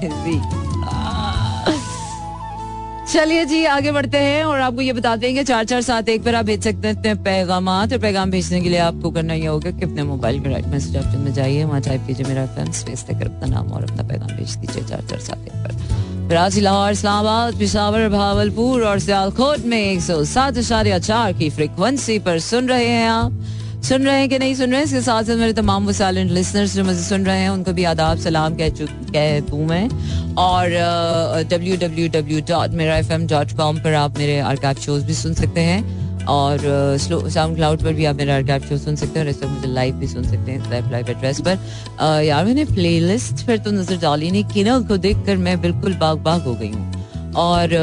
चलिए 3.07 3.45
जी, 3.45 3.65
आगे 3.65 3.93
बढ़ते 3.93 4.19
हैं 4.19 4.45
और 4.45 4.61
आपको 4.61 4.81
ये 4.81 4.93
हैं 5.27 5.37
कि 5.37 5.45
चार 5.45 5.65
चार 5.65 5.81
सात 5.83 6.09
एक 6.09 6.25
पर 6.25 6.35
आप 6.35 6.45
भेज 6.45 6.65
सकते 6.65 6.89
हैं 6.89 7.23
पैगाम 7.23 7.69
और 7.69 7.99
पैगाम 7.99 8.31
भेजने 8.31 8.61
के 8.61 8.69
लिए 8.69 8.79
आपको 8.79 9.11
करना 9.11 9.35
ये 9.35 9.47
होगा 9.47 9.71
कि 9.71 9.85
अपने 9.85 10.03
मोबाइल 10.03 10.41
के 10.41 10.49
राइट 10.49 10.67
मैसेज 10.67 10.97
ऑप्शन 10.97 11.19
में 11.19 11.33
जाइए। 11.35 11.65
वहाँ 11.65 11.81
टाइप 11.81 12.07
कीजिए 12.07 12.27
मेरा 12.27 12.45
स्पेस 12.73 13.03
देकर 13.03 13.27
अपना 13.27 13.47
नाम 13.47 13.73
और 13.73 13.91
अपना 13.91 14.03
पैगाम 14.09 14.37
भेज 14.37 14.55
दीजिए 14.57 14.85
चार 14.85 15.03
चार 15.11 15.19
सात 15.21 15.39
एक 15.39 15.53
पर। 15.55 16.00
कराची 16.31 16.61
लाहौर 16.61 16.93
इस्लामाबाद 16.93 17.59
पिशावर 17.59 18.09
भावलपुर 18.09 18.83
और 18.83 18.99
सियालकोट 18.99 19.65
में 19.67 19.79
एक 19.79 20.01
सौ 20.01 20.25
सात 20.25 20.59
इशारिया 20.59 20.99
चार 20.99 21.33
की 21.33 21.49
फ्रिक्वेंसी 21.51 22.19
पर 22.19 22.39
सुन 22.39 22.69
रहे 22.69 22.87
हैं 22.87 23.09
आप। 23.09 23.83
सुन 23.85 24.05
रहे 24.07 24.19
हैं 24.19 24.29
कि 24.29 24.39
नहीं 24.39 24.55
सुन 24.55 24.71
रहे 24.71 24.79
हैं? 24.79 24.87
इसके 24.87 25.01
साथ 25.01 25.23
साथ 25.23 25.37
मेरे 25.37 25.53
तमाम 25.53 25.87
वो 25.87 25.93
साइलेंट 25.93 26.31
लिसनर्स 26.31 26.75
जो 26.75 26.85
मुझे 26.85 27.03
सुन 27.03 27.25
रहे 27.27 27.39
हैं, 27.39 27.49
उनको 27.49 27.73
भी 27.73 27.85
आदाब, 27.85 28.19
सलाम 28.19 28.55
कह 28.55 28.69
कह 28.71 29.41
दूँ 29.41 29.67
मैं। 29.67 29.89
और 30.37 30.71
डब्ल्यू 31.51 31.77
डब्ल्यू 31.77 32.09
डब्ल्यू 32.09 32.41
डॉट 32.49 32.71
मेरा 32.71 32.97
एफ़ 32.97 33.13
एम 33.13 33.27
डॉट 33.27 33.57
कॉम 33.57 33.79
पर 33.79 33.95
आप 33.95 34.19
मेरे 34.19 34.39
आर्काइव 34.41 34.77
शोज़ 34.77 35.05
भी 35.05 35.15
सुन 35.15 35.35
सकते 35.35 35.61
हैं। 35.61 36.00
और 36.31 36.59
साउंड 36.99 37.57
क्लाउड 37.57 37.83
पर 37.83 37.93
भी 37.93 38.05
आप 38.05 38.17
मेरा 38.17 38.35
आर्काइव 38.35 38.67
शो 38.69 38.79
सुन 38.79 38.97
सकते 38.97 39.19
हैं 39.19 39.27
और 39.27 39.31
इस 39.31 39.37
वक्त 39.37 39.55
मुझे 39.55 39.69
लाइव 39.69 39.95
भी 39.95 40.07
सुन 40.09 40.25
सकते 40.25 40.53
हैं 40.53 40.91
लाइव 40.91 41.11
एड्रेस 41.11 41.41
पर। 41.41 42.23
यार 42.25 42.45
मैंने 42.45 42.65
प्लेलिस्ट 42.65 43.47
फिर 43.47 43.59
तो 43.59 43.71
नज़र 43.71 43.97
डाली 44.01 44.31
नहीं 44.31 44.45
किना 44.45 44.79
को 44.89 44.97
देखकर 44.99 45.37
मैं 45.39 45.61
बिल्कुल 45.61 45.95
बाग 45.97 46.19
बाग 46.21 46.43
हो 46.43 46.55
गई 46.55 46.71
हूँ। 46.71 47.33
और 47.37 47.75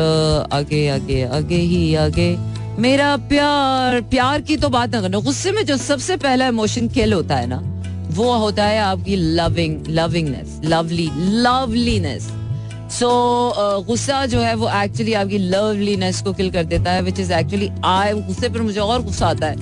आगे 0.54 0.88
आगे 0.90 1.24
आगे 1.26 1.56
ही, 1.56 1.96
आगे। 1.96 2.36
मेरा 2.80 3.16
प्यार 3.30 4.02
प्यार 4.10 4.42
की 4.42 4.58
तो 4.58 4.70
बात 4.70 4.90
ना 4.90 5.02
करना, 5.02 5.20
गुस्से 5.20 5.52
में 5.52 5.66
जो 5.66 5.78
सबसे 5.78 6.18
पहला 6.18 6.48
इमोशन 6.48 6.88
किल 6.90 7.14
होता 7.14 7.36
है 7.36 7.48
ना, 7.48 7.62
वो 8.10 8.32
होता 8.36 8.66
है 8.66 8.80
आपकी 8.80 9.16
loving 9.16 9.88
lovingness 9.90 10.60
lovely 10.66 11.10
loveliness 11.16 12.28
so 12.90 13.52
uh, 13.52 13.86
गुस्सा 13.86 14.26
जो 14.26 14.40
है 14.40 14.56
वो 14.56 14.70
एक्चुअली 14.84 15.14
आपकी 15.14 15.38
लवलीनेस 15.38 16.22
को 16.22 16.34
किल 16.34 16.52
कर 16.52 16.64
देता 16.64 16.92
है 16.92 17.02
विच 17.02 17.20
इज़ 17.20 17.34
एक्चुअली 17.34 17.72
आई 17.86 18.14
गुस्से 18.14 18.50
पर 18.50 18.62
मुझे 18.62 18.80
और 18.80 19.02
गुस्सा 19.02 19.28
आता 19.28 19.48
है। 19.48 19.56
Uh, 19.56 19.62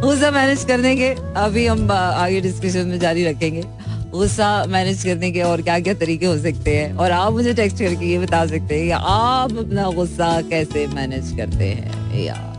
गुस्सा 0.00 0.30
मैनेज 0.30 0.64
करने 0.64 0.96
के 0.96 1.08
अभी 1.40 1.66
हम 1.66 1.86
uh, 1.86 1.92
आगे 1.92 2.40
डिस्कशन 2.40 2.86
में 2.86 3.00
जारी 3.00 3.24
रखेंगे। 3.24 3.64
गुस्सा 4.10 4.64
मैनेज 4.68 5.04
करने 5.04 5.30
के 5.30 5.42
और 5.42 5.62
क्या 5.62 5.80
क्या 5.80 5.94
तरीके 5.94 6.26
हो 6.26 6.38
सकते 6.38 6.76
हैं 6.76 6.96
और 6.96 7.10
आप 7.10 7.32
मुझे 7.32 7.54
टेक्स्ट 7.54 7.78
करके 7.78 8.06
ये 8.06 8.18
बता 8.18 8.46
सकते 8.46 8.56
हैं 8.56 8.84
कि 8.84 8.90
आप 8.90 9.58
अपना 9.58 9.90
गुस्सा 9.90 10.42
कैसे 10.50 10.86
मैनेज 10.86 11.36
करते 11.36 11.64
हैं 11.64 12.24
यार 12.24 12.51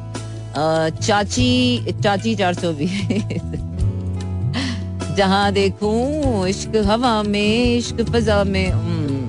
चाची 0.55 1.93
चाची 1.93 2.35
चार 2.35 2.53
सौ 2.53 2.71
बीस। 2.73 3.41
जहाँ 5.17 5.51
देखूँ 5.53 6.47
इश्क 6.47 6.75
हवा 6.87 7.21
में 7.23 7.77
इश्क 7.77 8.01
फजा 8.05 8.43
में 8.43 8.69
हम्म, 8.69 9.21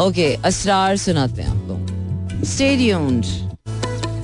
ओके 0.00 0.34
असरार 0.44 0.96
सुनाते 0.98 1.42
हैं 1.42 1.50
आपको 1.50 2.44
स्टेडियम 2.46 3.04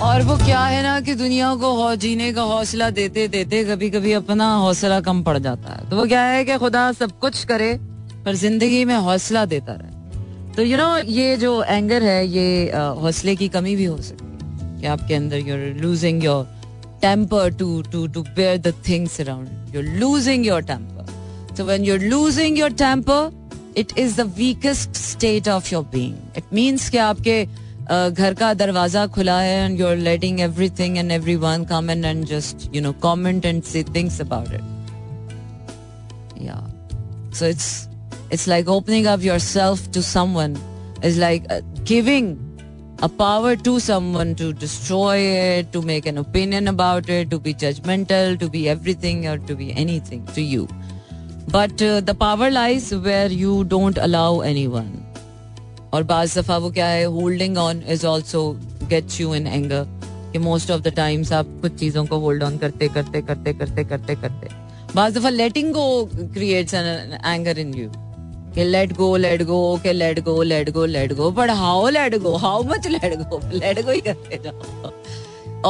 और 0.02 0.23
वो 0.23 0.37
क्या 0.37 0.64
है 0.64 0.83
ना 0.83 1.00
कि 1.00 1.14
दुनिया 1.14 1.55
को 1.57 1.73
हौ 1.75 1.95
जीने 1.97 2.33
का 2.33 2.43
हौसला 2.45 2.91
देते 2.93 3.26
देते 3.29 3.64
कभी 3.64 3.91
कभी 3.91 4.12
अपना 4.12 4.52
हौसला 4.57 5.00
कम 5.00 5.23
पड़ 5.23 5.38
जाता 5.38 5.73
है। 5.73 5.88
तो 5.91 5.97
वो 5.97 6.07
क्या 6.07 6.23
है 6.25 6.45
कि 6.45 6.57
खुदा 6.59 6.91
सब 6.93 7.19
कुछ 7.21 7.45
करे 7.45 7.73
पर 8.25 8.35
ज़िंदगी 8.37 8.85
में 8.85 8.95
हौसला 8.97 9.45
देता 9.47 9.73
रहे। 9.73 9.92
तो 10.57 10.63
यू 10.63 10.77
नो 10.77 10.97
ये 10.99 11.37
जो 11.37 11.63
एंगर 11.63 12.03
है, 12.03 12.27
ये 12.27 12.71
हौसले 13.01 13.35
की 13.37 13.49
कमी 13.49 13.75
भी 13.77 13.85
हो 13.85 13.97
सकती 13.99 14.25
है 14.25 14.81
कि 14.81 14.87
आपके 14.87 15.15
अंदर 15.15 15.39
you 15.39 15.57
losing 15.81 16.25
your 16.25 16.45
temper 17.03 17.53
to 17.59 17.83
to 17.83 18.07
to 18.07 18.23
bear 18.37 18.59
the 18.59 18.75
things 18.89 19.21
around 19.21 19.75
you 19.75 19.83
losing 19.83 20.47
your 20.47 20.63
temper 20.63 21.55
तो 21.57 21.65
when 21.65 21.85
you're 21.85 22.01
losing 22.01 22.59
your 22.59 22.73
temper 22.83 23.31
it 23.77 23.99
is 23.99 24.21
the 24.21 24.27
weakest 24.37 24.97
state 24.97 25.49
of 25.49 25.73
your 25.73 25.85
being 25.93 26.39
it 26.39 26.53
means 26.53 26.89
के 26.91 26.99
आपके 26.99 27.45
घर 28.11 28.35
का 28.39 28.53
दरवाज़ा 28.55 29.07
खुला 29.15 29.39
है 29.41 29.65
and 29.65 29.81
you're 29.81 29.97
letting 29.99 30.41
everything 30.79 30.99
and 30.99 31.13
everyone 31.37 31.65
come 31.71 31.91
and 31.91 32.05
and 32.05 32.25
just 32.27 32.69
you 32.75 32.83
know 32.83 32.93
comment 33.03 33.47
and 33.47 33.63
see 33.63 33.83
things 33.95 34.21
about 34.21 34.53
it 34.55 34.61
या 36.43 36.61
so 37.39 37.47
it's 37.47 37.71
it's 38.32 38.48
like 38.48 38.68
opening 38.68 39.08
up 39.08 39.22
yourself 39.22 39.92
to 39.92 40.04
someone. 40.04 40.58
It's 41.02 41.18
like 41.18 41.46
uh, 41.50 41.62
giving 41.84 42.38
a 43.00 43.10
power 43.10 43.56
to 43.56 43.80
someone 43.80 44.36
to 44.36 44.54
destroy 44.54 45.18
it, 45.18 45.72
to 45.72 45.82
make 45.82 46.06
an 46.06 46.18
opinion 46.18 46.68
about 46.68 47.10
it, 47.10 47.30
to 47.30 47.40
be 47.40 47.54
judgmental, 47.54 48.40
to 48.40 48.50
be 48.50 48.68
everything 48.68 49.28
or 49.28 49.38
to 49.38 49.56
be 49.56 49.72
anything 49.74 50.26
to 50.28 50.42
you. 50.42 50.68
But 51.48 51.82
uh, 51.82 52.02
the 52.02 52.16
power 52.16 52.50
lies 52.52 52.94
where 52.94 53.28
you 53.28 53.64
don't 53.66 53.98
allow 53.98 54.42
anyone. 54.42 55.04
और 55.94 56.04
बाज 56.04 56.38
दफ़ा 56.38 56.58
वो 56.58 56.70
क्या 56.72 56.88
है 56.88 57.04
holding 57.04 57.58
on 57.58 57.82
is 57.90 58.06
also 58.06 58.42
gets 58.90 59.20
you 59.22 59.34
in 59.36 59.48
anger 59.48 59.86
कि 60.32 60.40
most 60.40 60.72
of 60.72 60.82
the 60.82 60.94
times 60.96 61.32
आप 61.34 61.58
कुछ 61.62 61.76
चीज़ों 61.80 62.06
को 62.06 62.18
होल्ड 62.20 62.44
ऑन 62.44 62.58
करते 62.58 62.88
करते 62.96 63.22
करते 63.22 63.54
करते 63.54 63.84
करते 63.84 64.16
करते 64.16 64.50
बाज 64.96 65.18
दफ़ा 65.18 65.30
letting 65.30 65.72
go 65.74 65.88
creates 66.34 66.74
an 66.74 67.18
anger 67.26 67.60
in 67.60 67.74
you 67.74 67.90
कि 68.55 68.65
let 68.65 68.93
go 68.97 69.17
let 69.17 69.43
go 69.51 69.59
okay 69.73 69.93
let 69.93 70.21
go 70.25 70.43
let 70.43 70.71
go 70.71 70.85
let 70.95 71.13
go 71.21 71.31
but 71.41 71.51
how 71.61 71.89
let 71.89 72.17
go 72.23 72.37
how 72.45 72.63
much 72.71 72.87
let 72.87 73.19
go 73.19 73.41
let 73.53 73.85
go 73.85 73.91
ही 73.91 74.01
करते 74.09 74.41
जाओ 74.45 74.93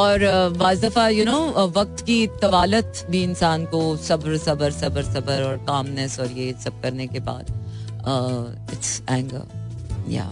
और 0.01 0.19
बाज 0.59 0.85
दफ़ा 0.85 1.09
यू 1.09 1.25
नो 1.25 1.41
वक्त 1.77 2.05
की 2.05 2.27
तवालत 2.43 3.07
भी 3.11 3.23
इंसान 3.23 3.65
को 3.75 3.81
सब्र 4.09 4.37
सब्र 4.45 4.71
सब्र 4.73 5.03
सब्र 5.12 5.43
और 5.49 5.57
कामनेस 5.67 6.19
और 6.21 6.31
ये 6.39 6.53
सब 6.65 6.81
करने 6.83 7.07
के 7.07 7.21
बाद 7.31 7.53
it's 8.73 9.01
anger 9.11 9.45
Yeah. 10.07 10.31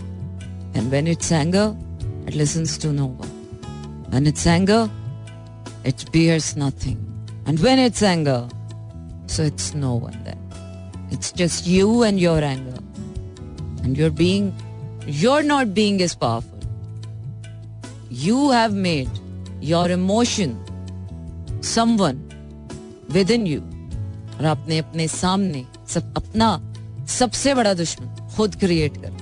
And 0.75 0.91
when 0.91 1.07
it's 1.07 1.31
anger, 1.33 1.77
it 2.27 2.35
listens 2.35 2.77
to 2.79 2.93
no 2.93 3.07
one. 3.07 3.31
When 4.09 4.27
it's 4.27 4.47
anger, 4.47 4.91
it 5.85 6.05
bears 6.13 6.57
nothing. 6.57 6.99
And 7.47 7.59
when 7.61 7.79
it's 7.79 8.03
anger, 8.03 8.49
so 9.29 9.45
it's 9.45 9.75
no 9.75 9.95
one 9.97 10.19
then. 10.25 10.40
It's 11.13 11.35
just 11.37 11.69
you 11.69 12.05
and 12.05 12.19
your 12.19 12.45
anger 12.45 13.85
and 13.85 13.99
your 13.99 14.11
being 14.11 14.53
your 15.09 15.43
not 15.43 15.67
being 15.67 16.01
is 16.01 16.17
powerful 16.17 16.59
you 18.13 18.51
have 18.51 18.73
made 18.73 19.09
your 19.65 19.91
emotion 19.91 20.57
someone 21.97 22.17
within 23.31 23.47
you 23.47 23.61
और 23.61 24.47
आपने 24.47 24.79
अपने 24.79 25.09
सामने 25.09 25.65
सब, 25.89 26.15
अपना 26.17 26.61
सबसे 27.09 27.55
बड़ा 27.55 27.75
दुश्मन 27.75 28.29
खुद 28.37 28.55
क्रिएट 28.55 28.97
कर। 28.97 29.13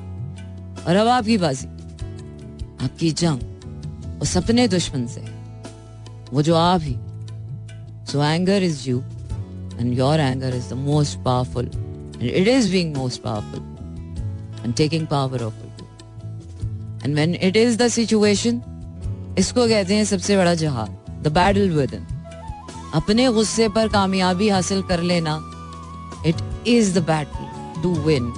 और 0.87 0.97
अब 0.97 1.09
आपकी 1.09 1.37
बाजी, 1.38 1.66
आपकी 2.85 3.11
जंग 3.11 4.21
उस 4.23 4.37
अपने 4.37 4.66
दुश्मन 4.68 5.07
से 5.07 5.21
वो 6.33 6.42
जो 6.42 6.54
आप 6.54 6.80
ही 6.83 6.97
so 8.07 8.23
anger 8.25 8.62
is 8.62 8.88
you 8.90 9.02
and 9.81 9.99
your 9.99 10.21
anger 10.21 10.55
is 10.55 10.69
the 10.71 10.77
most 10.81 11.19
powerful 11.25 11.71
and 12.21 12.31
it 12.31 12.49
is 12.49 12.71
being 12.73 12.97
most 12.97 13.23
powerful 13.23 14.65
and 14.65 14.75
taking 14.75 15.07
power 15.07 15.43
of 15.43 15.55
you 15.57 15.69
and 17.05 17.15
when 17.15 17.35
it 17.35 17.57
is 17.57 17.79
the 17.79 17.89
situation 17.89 18.63
इसको 19.39 19.67
कहते 19.69 19.95
हैं 19.95 20.05
सबसे 20.05 20.37
बड़ा 20.37 20.55
जहाद 20.57 21.23
द 21.23 21.33
बैटल 21.33 21.71
विद 21.71 21.95
इन 21.95 22.07
अपने 22.95 23.29
गुस्से 23.33 23.69
पर 23.69 23.89
कामयाबी 23.89 24.49
हासिल 24.49 24.83
कर 24.83 25.01
लेना 25.03 25.41
it 26.27 26.37
is 26.69 26.99
the 26.99 27.03
battle 27.07 27.83
to 27.83 27.95
win 28.03 28.33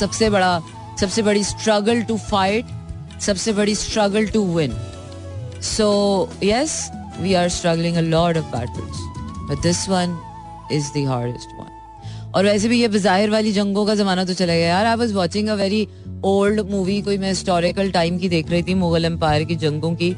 सबसे 0.00 0.30
बड़ा 0.30 0.60
सबसे 1.00 1.22
बड़ी 1.22 1.42
स्ट्रगल 1.44 2.02
टू 2.02 2.16
फाइट 2.20 2.66
सबसे 3.20 3.52
बड़ी 3.52 3.74
struggle 3.74 4.26
to 4.26 4.44
win 4.54 4.76
so 5.64 5.88
yes 6.42 6.78
we 7.20 7.34
are 7.34 7.48
struggling 7.48 7.96
a 7.96 8.00
lord 8.00 8.38
of 8.38 8.46
battles 8.46 9.00
but 9.50 9.62
this 9.62 9.88
one 9.88 10.16
is 10.72 10.90
the 10.96 11.06
hardest 11.08 11.58
one 11.58 11.74
और 12.34 12.44
वैसे 12.44 12.68
भी 12.68 12.80
ये 12.80 12.88
बाहिर 12.88 13.30
वाली 13.30 13.52
जंगों 13.52 13.84
का 13.86 13.94
जमाना 13.94 14.24
तो 14.24 14.34
चला 14.34 14.54
गया 14.54 14.68
यार 14.68 14.86
I 14.86 14.96
was 14.96 15.12
watching 15.12 15.48
a 15.48 15.54
very 15.54 15.86
old 16.24 16.60
movie 16.70 17.00
कोई 17.02 17.18
मैं 17.18 17.28
हिस्टोरिकल 17.28 17.90
टाइम 17.90 18.18
की 18.18 18.28
देख 18.28 18.50
रही 18.50 18.62
थी 18.62 18.74
मुगल 18.74 19.04
एम्पायर 19.04 19.44
की 19.44 19.56
जंगों 19.64 19.94
की 20.02 20.14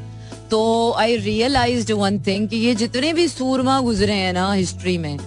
तो 0.51 0.61
आई 0.99 1.15
रियलाइज़ 1.15 1.91
वन 1.93 2.19
थिंग 2.27 2.47
कि 2.49 2.57
ये 2.57 2.75
जितने 2.75 3.13
भी 3.13 3.27
सूरमा 3.27 3.79
गुजरे 3.81 4.13
हैं 4.13 4.33
ना 4.33 4.51
हिस्ट्री 4.53 4.97
में 4.97 5.17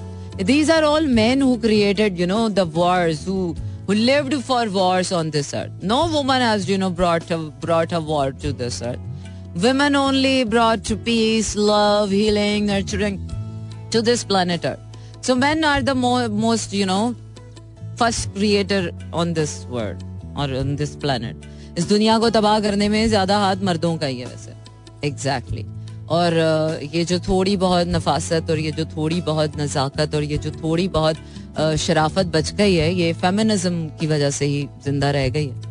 these 0.45 0.71
are 0.71 0.85
all 0.85 1.07
man 1.21 1.43
who 1.43 1.57
created 1.63 2.21
you 2.21 2.27
know 2.27 2.49
the 2.49 2.71
wars 2.75 3.27
who 3.29 3.55
who 3.87 3.95
lived 3.95 4.35
for 4.45 4.61
wars 4.71 5.11
on 5.13 5.31
this 5.31 5.53
earth. 5.55 5.73
No 5.83 5.97
woman 6.11 6.41
has, 6.41 6.69
you 6.69 6.79
know, 6.79 6.91
brought 6.91 7.31
a, 7.31 7.39
brought 7.65 7.93
a 7.93 8.01
war 8.01 8.31
to 8.35 8.53
this 8.53 8.81
earth. 8.83 9.01
Women 9.57 9.97
only 9.97 10.45
brought 10.45 10.91
peace, 11.05 11.55
love, 11.57 12.11
healing, 12.11 12.67
nurturing 12.67 13.19
to 13.91 14.01
this 14.03 14.25
planet 14.25 14.65
Earth. 14.65 14.82
So 15.23 15.35
men 15.35 15.65
are 15.65 15.83
the 15.83 15.95
mo- 15.95 16.29
most, 16.29 16.73
you 16.73 16.85
know, 16.85 17.15
first 17.97 18.35
creator 18.35 18.91
on 19.13 19.35
this 19.35 19.67
world 19.67 20.03
or 20.37 20.49
on 20.61 20.77
this 20.77 20.97
planet. 20.97 21.37
इस 21.79 21.89
दुनिया 21.89 22.19
को 22.19 22.31
तबाह 22.31 22.61
करने 22.61 22.89
में 22.89 23.09
ज़्यादा 23.09 23.39
हाथ 23.39 23.57
मर्दों 23.65 23.97
का 23.99 24.07
ही 24.07 24.19
है 24.19 24.27
वैसे 24.27 24.53
एग्जैक्टली 25.07 25.63
exactly. 25.63 26.09
और 26.11 26.35
ये 26.95 27.05
जो 27.05 27.19
थोड़ी 27.19 27.57
बहुत 27.57 27.87
नफासत 27.89 28.51
और 28.51 28.59
ये 28.59 28.73
जो 28.73 28.85
थोड़ी 28.85 29.21
बहुत 29.21 29.57
नज़ाकत 29.61 30.15
और 30.15 30.23
ये 30.23 30.39
जो 30.39 30.51
थोड़ी 30.51 30.89
बहुत 30.89 31.17
शराफत 31.81 32.27
बच 32.27 32.53
गई 32.53 32.75
है 32.75 32.93
ये 32.95 33.13
फेमिनिज्म 33.13 33.89
की 34.01 34.07
वजह 34.07 34.31
से 34.31 34.47
ही 34.47 34.69
ज़िंदा 34.85 35.11
रह 35.11 35.29
गई 35.29 35.47
है 35.47 35.71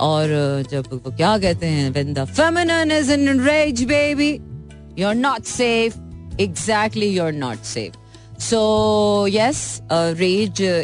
और 0.00 0.28
जब 0.70 0.86
वो 0.92 1.10
क्या 1.16 1.36
कहते 1.38 1.66
हैं 1.66 1.92
when 1.92 2.14
the 2.14 2.26
feminine 2.26 2.90
is 2.90 3.10
in 3.10 3.44
rage 3.48 3.86
baby 3.86 4.30
you're 4.96 5.18
not 5.18 5.46
safe 5.46 5.94
exactly 6.38 7.10
you're 7.18 7.36
not 7.42 7.58
safe 7.64 7.92
so 7.92 7.98
yes 7.98 8.01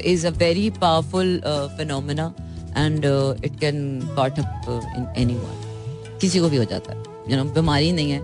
is 0.05 0.25
a 0.25 0.31
very 0.31 0.71
powerful 0.71 1.45
uh, 1.45 1.69
phenomena 1.69 2.35
and 2.75 3.05
uh, 3.05 3.35
it 3.43 3.61
can 3.61 4.03
caught 4.15 4.39
up 4.39 4.69
uh, 4.69 4.81
in 4.97 5.07
anyone. 5.17 5.59
किसी 6.21 6.41
को 6.41 6.49
भी 6.49 6.57
हो 6.57 6.65
जाता 6.65 6.93
है। 6.93 7.03
You 7.03 7.37
know, 7.39 7.55
बीमारी 7.55 7.93
नहीं 7.93 8.11
है 8.11 8.21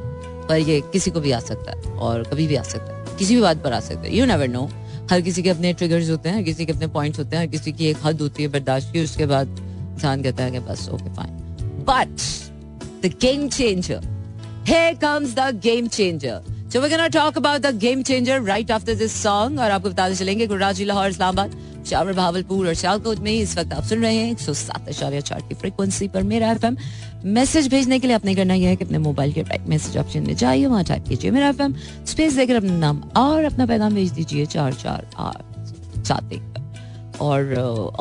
पर 0.48 0.58
ये 0.58 0.80
किसी 0.80 1.10
को 1.10 1.20
भी 1.20 1.30
आ 1.30 1.40
सकता 1.40 1.70
है 1.70 1.98
और 1.98 2.22
कभी 2.22 2.46
भी 2.46 2.56
आ 2.56 2.62
सकता 2.62 2.96
है। 2.96 3.16
किसी 3.18 3.34
भी 3.34 3.40
बात 3.40 3.62
पर 3.64 3.72
आ 3.72 3.80
सकता 3.80 4.00
है। 4.00 4.16
यू 4.16 4.26
नेवर 4.26 4.48
नो 4.48 4.70
हर 5.10 5.20
किसी 5.20 5.42
के 5.42 5.50
अपने 5.50 5.72
ट्रिगर्स 5.72 6.10
होते 6.10 6.28
हैं 6.28 6.44
किसी 6.44 6.66
के 6.66 6.72
अपने 6.72 6.86
पॉइंट्स 6.86 7.18
होते 7.18 7.36
हैं 7.36 7.44
हर 7.44 7.50
किसी 7.50 7.72
की 7.72 7.86
एक 7.86 7.96
हद 8.04 8.20
होती 8.20 8.42
है 8.42 8.48
बर्दाश्त 8.48 8.92
की 8.92 9.04
उसके 9.04 9.26
बाद 9.26 9.48
इंसान 9.94 10.22
कहता 10.22 10.44
है 10.44 10.50
कि 10.50 10.58
बस 10.58 10.88
okay 10.88 11.14
fine 11.14 11.30
but 11.88 12.20
the 13.06 13.14
game 13.20 13.48
changer 13.48 14.14
Here 14.64 14.94
comes 14.94 15.34
the 15.34 15.52
game 15.64 15.88
changer. 15.92 16.53
So 16.74 16.80
we're 16.80 16.88
gonna 16.88 17.08
talk 17.08 17.36
about 17.36 17.62
the 17.62 17.70
game 17.72 18.02
changer 18.02 18.40
right 18.42 18.68
after 18.76 18.94
this 19.00 19.12
song. 19.16 19.58
और 19.58 19.70
आपको 19.70 19.90
बताते 19.90 20.14
चलेंगे 20.14 20.46
गुजरात 20.46 20.78
लाहौर 20.80 21.08
इस्लामाबाद। 21.10 21.84
शावर 21.90 22.12
भावलपुर 22.12 22.66
और 22.68 22.74
सियालकोट 22.74 23.18
में 23.22 23.30
इस 23.32 23.56
वक्त 23.58 23.72
आप 23.72 23.84
सुन 23.88 24.00
रहे 24.02 24.14
हैं 24.16 24.30
एक 24.30 24.40
सौ 24.40 24.52
सात 24.60 24.88
अशारिया 24.88 25.20
चार 25.28 25.40
की 25.48 25.54
फ्रिक्वेंसी 25.60 26.08
पर 26.14 26.22
मेरा 26.30 26.50
एफ़ 26.52 26.66
मैसेज 27.36 27.68
भेजने 27.74 27.98
के 27.98 28.06
लिए 28.06 28.16
आपने 28.16 28.34
करना 28.34 28.54
यह 28.54 28.68
है 28.68 28.76
कि 28.76 28.84
अपने 28.84 28.98
मोबाइल 28.98 29.32
के 29.32 29.42
राइट 29.42 29.68
मैसेज 29.68 29.96
ऑप्शन 29.98 30.26
में 30.26 30.34
जाइए 30.34 30.66
वहाँ 30.66 30.84
टाइप 30.84 31.06
कीजिए 31.08 31.30
मेरा 31.30 31.48
एफ़ 31.48 31.62
स्पेस 32.10 32.36
देकर 32.36 32.56
अपना 32.56 32.78
नाम 32.78 33.02
और 33.22 33.44
अपना 33.44 33.66
पैगाम 33.66 33.94
भेज 33.94 34.10
दीजिए 34.18 34.46
चार 34.56 34.72
चार 34.82 35.06
आठ 35.28 36.04
सात 36.06 36.32
एक 36.32 37.20
और 37.20 37.54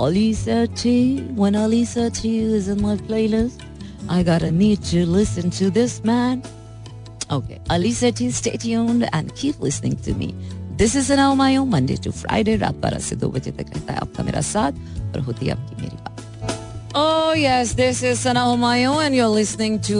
Ali 0.07 0.25
Sethi, 0.33 0.97
when 1.43 1.61
Ali 1.67 1.83
Sethi 1.93 2.35
is 2.57 2.73
in 2.75 2.81
my 2.81 2.97
playlist, 2.97 3.61
I 4.09 4.23
gotta 4.23 4.51
need 4.51 4.83
to 4.91 5.05
listen 5.05 5.57
to 5.61 5.71
this 5.79 6.03
man. 6.03 6.43
Okay, 7.31 7.59
Ali 7.69 7.91
Sethi, 7.91 8.31
stay 8.31 8.57
tuned 8.57 9.07
and 9.13 9.33
keep 9.35 9.59
listening 9.59 9.95
to 10.05 10.13
me. 10.15 10.33
This 10.77 10.95
is 10.95 11.11
now 11.13 11.65
Monday 11.65 11.95
to 12.03 12.11
Friday 12.11 12.55
रात 12.57 12.75
बारह 12.83 12.99
से 12.99 13.15
दो 13.15 13.27
बजे 13.29 13.51
तक 13.51 13.65
रहता 13.75 13.93
है 13.93 13.99
आपका 13.99 14.23
मेरा 14.23 14.41
साथ 14.41 14.71
और 15.15 15.19
होती 15.21 15.45
है 15.45 15.51
आपकी 15.51 15.81
मेरी 15.81 15.97
बात। 15.97 16.95
Oh 16.95 17.33
yes, 17.33 17.73
this 17.73 18.01
is 18.03 18.19
Sana 18.19 18.45
Humayo 18.45 18.93
and 19.01 19.15
you're 19.15 19.29
listening 19.29 19.79
to 19.81 19.99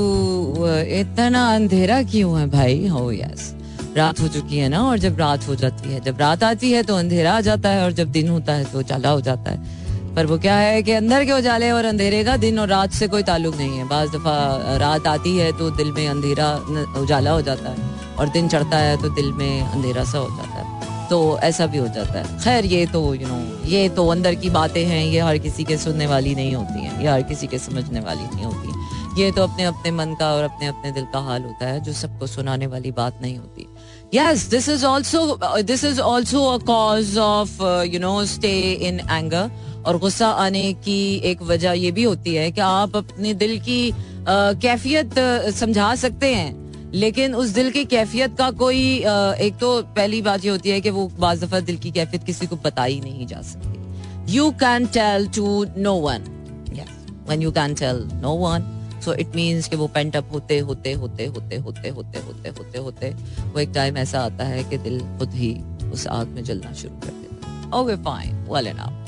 uh, 0.57 0.83
इतना 0.99 1.43
अंधेरा 1.55 2.01
क्यों 2.03 2.39
है 2.39 2.47
भाई? 2.49 2.89
Oh 2.89 3.11
yes. 3.11 3.53
रात 3.95 4.19
हो 4.19 4.27
चुकी 4.27 4.57
है 4.57 4.69
ना 4.69 4.81
और 4.83 4.97
जब 4.99 5.19
रात 5.19 5.47
हो 5.47 5.55
जाती 5.55 5.93
है। 5.93 5.99
जब 6.01 6.19
रात 6.19 6.43
आती 6.43 6.71
है 6.71 6.83
तो 6.83 6.95
अंधेरा 6.95 7.33
आ 7.33 7.41
जाता 7.41 7.69
है 7.69 7.83
और 7.83 7.91
जब 7.91 8.11
दिन 8.11 8.29
होता 8.29 8.53
है 8.53 8.65
तो 8.65 8.79
उजाला 8.79 9.09
हो 9.09 9.21
जाता 9.21 9.51
है। 9.51 9.82
पर 10.15 10.25
वो 10.25 10.37
क्या 10.37 10.55
है 10.55 10.81
कि 10.83 10.91
अंदर 10.91 11.25
के 11.25 11.31
उजाले 11.31 11.69
और 11.71 11.85
अंधेरे 11.85 12.23
का 12.23 12.35
दिन 12.37 12.59
और 12.59 12.67
रात 12.67 12.91
से 12.93 13.07
कोई 13.07 13.23
ताल्लुक 13.23 13.55
नहीं 13.55 13.77
है। 13.77 13.87
बाज 13.87 14.09
दफ़ा 14.09 14.77
रात 14.77 15.07
आती 15.07 15.37
है 15.37 15.51
तो 15.57 15.69
दिल 15.77 15.91
में 15.91 16.07
अंधेरा 16.07 16.51
उजाला 17.01 17.31
हो 17.31 17.41
जाता 17.41 17.69
है 17.69 18.15
और 18.19 18.29
दिन 18.29 18.47
चढ़ता 18.47 18.77
है 18.77 19.01
तो 19.01 19.09
दिल 19.09 19.31
में 19.33 19.61
अंधेरा 19.61 20.03
सा 20.03 20.17
हो 20.17 20.29
जाता 20.37 20.59
है। 20.59 21.07
तो 21.09 21.39
ऐसा 21.43 21.65
भी 21.65 21.77
हो 21.77 21.87
जाता 21.87 22.19
है। 22.19 22.39
खैर 22.39 22.65
ये 22.65 22.85
तो 22.85 23.13
यू 23.13 23.27
नो 23.27 23.39
ये 23.69 23.87
तो 23.89 24.07
अंदर 24.07 24.35
की 24.35 24.49
बातें 24.49 24.85
हैं 24.85 25.03
ये 25.05 25.19
हर 25.19 25.37
किसी 25.37 25.63
के 25.63 25.77
सुनने 25.77 26.07
वाली 26.07 26.35
नहीं 26.35 26.53
होती 26.55 26.85
हैं 26.85 27.01
ये 27.01 27.07
हर 27.07 27.21
किसी 27.23 27.47
के 27.47 27.57
समझने 27.59 27.99
वाली 27.99 28.35
नहीं 28.35 28.45
होती 28.45 29.21
ये 29.21 29.31
तो 29.31 29.43
अपने 29.43 29.63
अपने 29.63 29.91
मन 29.91 30.15
का 30.19 30.31
और 30.33 30.43
अपने 30.43 30.67
अपने 30.67 30.91
दिल 30.91 31.03
का 31.13 31.19
हाल 31.19 31.41
होता 31.41 31.65
है 31.65 31.81
जो 31.81 31.93
सबको 31.93 32.27
सुनाने 32.27 32.67
वाली 32.67 32.91
बात 32.91 33.19
नहीं 33.21 33.37
होती। 33.37 33.67
This 34.49 34.67
is 34.67 34.83
also 34.83 35.19
uh, 35.37 35.61
this 35.61 35.83
is 35.83 35.99
also 35.99 36.41
a 36.53 36.59
uh, 36.59 37.83
you 37.83 37.99
know 37.99 38.23
stay 38.25 38.73
in 38.87 38.99
anger 39.09 39.49
और 39.85 39.97
गुस्सा 39.97 40.27
आने 40.27 40.73
की 40.73 41.15
एक 41.15 41.41
वजह 41.41 41.71
ये 41.71 41.91
भी 41.91 42.03
होती 42.03 42.35
है 42.35 42.51
कि 42.51 42.61
आप 42.61 42.95
अपने 42.95 43.33
दिल 43.33 43.59
की 43.59 43.93
कैफियत 44.29 45.13
समझा 45.55 45.95
सकते 45.95 46.35
हैं। 46.35 46.91
लेकिन 46.93 47.35
उस 47.35 47.49
दिल 47.49 47.71
की 47.71 47.85
कैफियत 47.85 48.35
का 48.37 48.51
कोई 48.51 48.99
uh, 48.99 49.33
एक 49.33 49.57
तो 49.57 49.81
पहली 49.81 50.21
बात 50.21 50.45
ये 50.45 50.51
होती 50.51 50.69
है 50.69 50.81
कि 50.81 50.89
वो 50.89 51.07
बाज 51.19 51.43
दफ़ा 51.43 51.59
दिल 51.59 51.77
की 51.77 51.91
कैफियत 51.91 52.23
किसी 52.23 52.47
को 52.47 52.55
बताई 52.55 52.99
नहीं 52.99 53.27
जा 53.27 53.41
सकती। 53.41 54.35
You 54.35 54.51
can 54.51 54.85
tell 54.85 55.27
to 55.27 55.65
no 55.77 55.93
one 55.93 56.29
one 57.29 57.41
you 57.41 57.51
can 57.51 57.73
tell 57.73 58.09
no 58.13 58.29
one 58.29 58.69
so 59.05 59.13
it 59.13 59.35
means 59.35 59.67
कि 59.67 59.75
वो 59.75 59.87
पेंट 59.87 60.15
अप 60.15 60.29
होते 60.33 60.59
होते 60.59 60.93
होते 60.93 61.25
होते 61.25 61.55
होते 61.57 61.89
होते 61.89 62.19
होते 62.19 62.49
होते 62.49 62.79
होते 62.79 63.09
वो 63.43 63.59
एक 63.59 63.69
टाइम 63.69 63.97
ऐसा 63.97 64.19
आता 64.19 64.43
है 64.43 64.63
कि 64.63 64.77
दिल 64.77 64.99
खुद 64.99 65.33
ही 65.33 65.55
उस 65.93 66.07
आग 66.07 66.27
में 66.27 66.43
जलना 66.43 66.73
शुरू 66.73 66.95
कर 66.95 67.07
देता 67.07 67.77
ओके 67.79 67.95
फाइन 67.95 68.35
वेल 68.51 68.67
एंड 68.67 69.02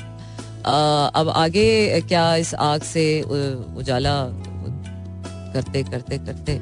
अब 0.66 1.32
आगे 1.36 2.00
क्या 2.08 2.24
इस 2.36 2.54
आग 2.68 2.82
से 2.82 3.04
उजाला 3.22 4.14
करते 5.54 5.82
करते 5.90 6.18
करते 6.18 6.58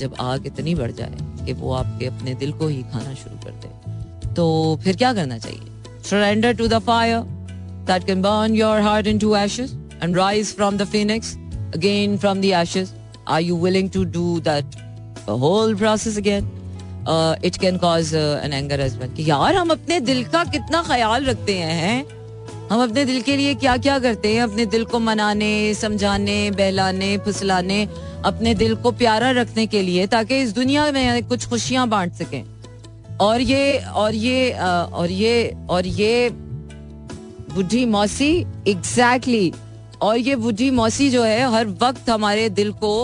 जब 0.00 0.14
आग 0.20 0.46
इतनी 0.46 0.74
बढ़ 0.74 0.90
जाए 1.00 1.44
कि 1.44 1.52
वो 1.52 1.72
आपके 1.74 2.06
अपने 2.06 2.34
दिल 2.42 2.52
को 2.58 2.68
ही 2.68 2.82
खाना 2.92 3.14
शुरू 3.14 3.36
कर 3.44 3.60
दे 3.62 4.32
तो 4.34 4.48
फिर 4.84 4.96
क्या 4.96 5.12
करना 5.14 5.38
चाहिए 5.38 6.00
surrender 6.10 6.54
to 6.56 6.68
the 6.68 6.78
fire 6.86 7.20
that 7.90 8.06
can 8.06 8.22
burn 8.22 8.54
your 8.54 8.80
heart 8.80 9.06
into 9.06 9.34
ashes 9.36 9.76
and 10.02 10.16
rise 10.16 10.54
from 10.56 10.76
the 10.76 10.84
phoenix 10.92 11.36
again 11.74 12.18
from 12.18 12.40
the 12.40 12.54
ashes? 12.54 12.92
Are 13.26 13.40
you 13.40 13.56
willing 13.56 13.90
to 13.90 14.04
do 14.04 14.40
that 14.40 14.64
the 15.26 15.36
whole 15.36 15.74
process 15.74 16.16
again? 16.16 16.50
Uh, 17.06 17.36
it 17.42 17.58
can 17.58 17.78
cause 17.78 18.14
uh, 18.14 18.40
an 18.42 18.52
anger 18.52 18.76
as 18.76 18.96
well. 18.96 19.08
कि 19.16 19.30
यार 19.30 19.54
हम 19.54 19.70
अपने 19.70 19.98
दिल 20.00 20.24
का 20.24 20.44
कितना 20.44 20.82
ख्याल 20.82 21.24
रखते 21.24 21.58
हैं 21.58 22.04
हम 22.70 22.82
अपने 22.82 23.04
दिल 23.04 23.20
के 23.22 23.36
लिए 23.36 23.54
क्या 23.54 23.76
क्या 23.76 23.98
करते 23.98 24.34
हैं? 24.34 24.42
अपने 24.42 24.64
दिल 24.66 24.84
को 24.84 24.98
मनाने 25.00 25.52
समझाने 25.74 26.50
बहलाने 26.50 27.16
फुसलाने 27.24 27.86
अपने 28.24 28.54
दिल 28.54 28.74
को 28.76 28.90
प्यारा 28.92 29.30
रखने 29.40 29.66
के 29.66 29.82
लिए 29.82 30.06
ताकि 30.06 30.38
इस 30.42 30.54
दुनिया 30.54 30.90
में 30.92 31.24
कुछ 31.28 31.48
खुशियाँ 31.48 31.88
बांट 31.88 32.12
सकें। 32.12 32.44
और 33.20 33.40
ये 33.40 33.78
और 33.94 34.14
ये 34.14 34.50
और 34.52 35.10
ये 35.10 35.56
और 35.70 35.86
ये 35.86 36.30
बुढ़ी 36.30 37.84
मौसी 37.86 38.32
एग्जैक्टली 38.68 39.50
exactly, 39.50 40.00
और 40.02 40.18
ये 40.18 40.36
बुढ़ी 40.36 40.70
मौसी 40.70 41.10
जो 41.10 41.22
है 41.22 41.52
हर 41.52 41.66
वक्त 41.82 42.10
हमारे 42.10 42.48
दिल 42.50 42.72
को 42.84 42.94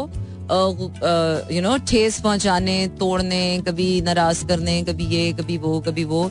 यू 1.52 1.60
नो 1.62 1.76
ठेस 1.88 2.20
पहुँचाने 2.20 2.86
तोड़ने 3.00 3.42
कभी 3.66 4.00
नाराज़ 4.00 4.44
करने 4.46 4.82
कभी 4.82 5.04
ये 5.06 5.32
कभी 5.32 5.58
वो 5.58 5.78
कभी 5.80 6.04
वो। 6.04 6.30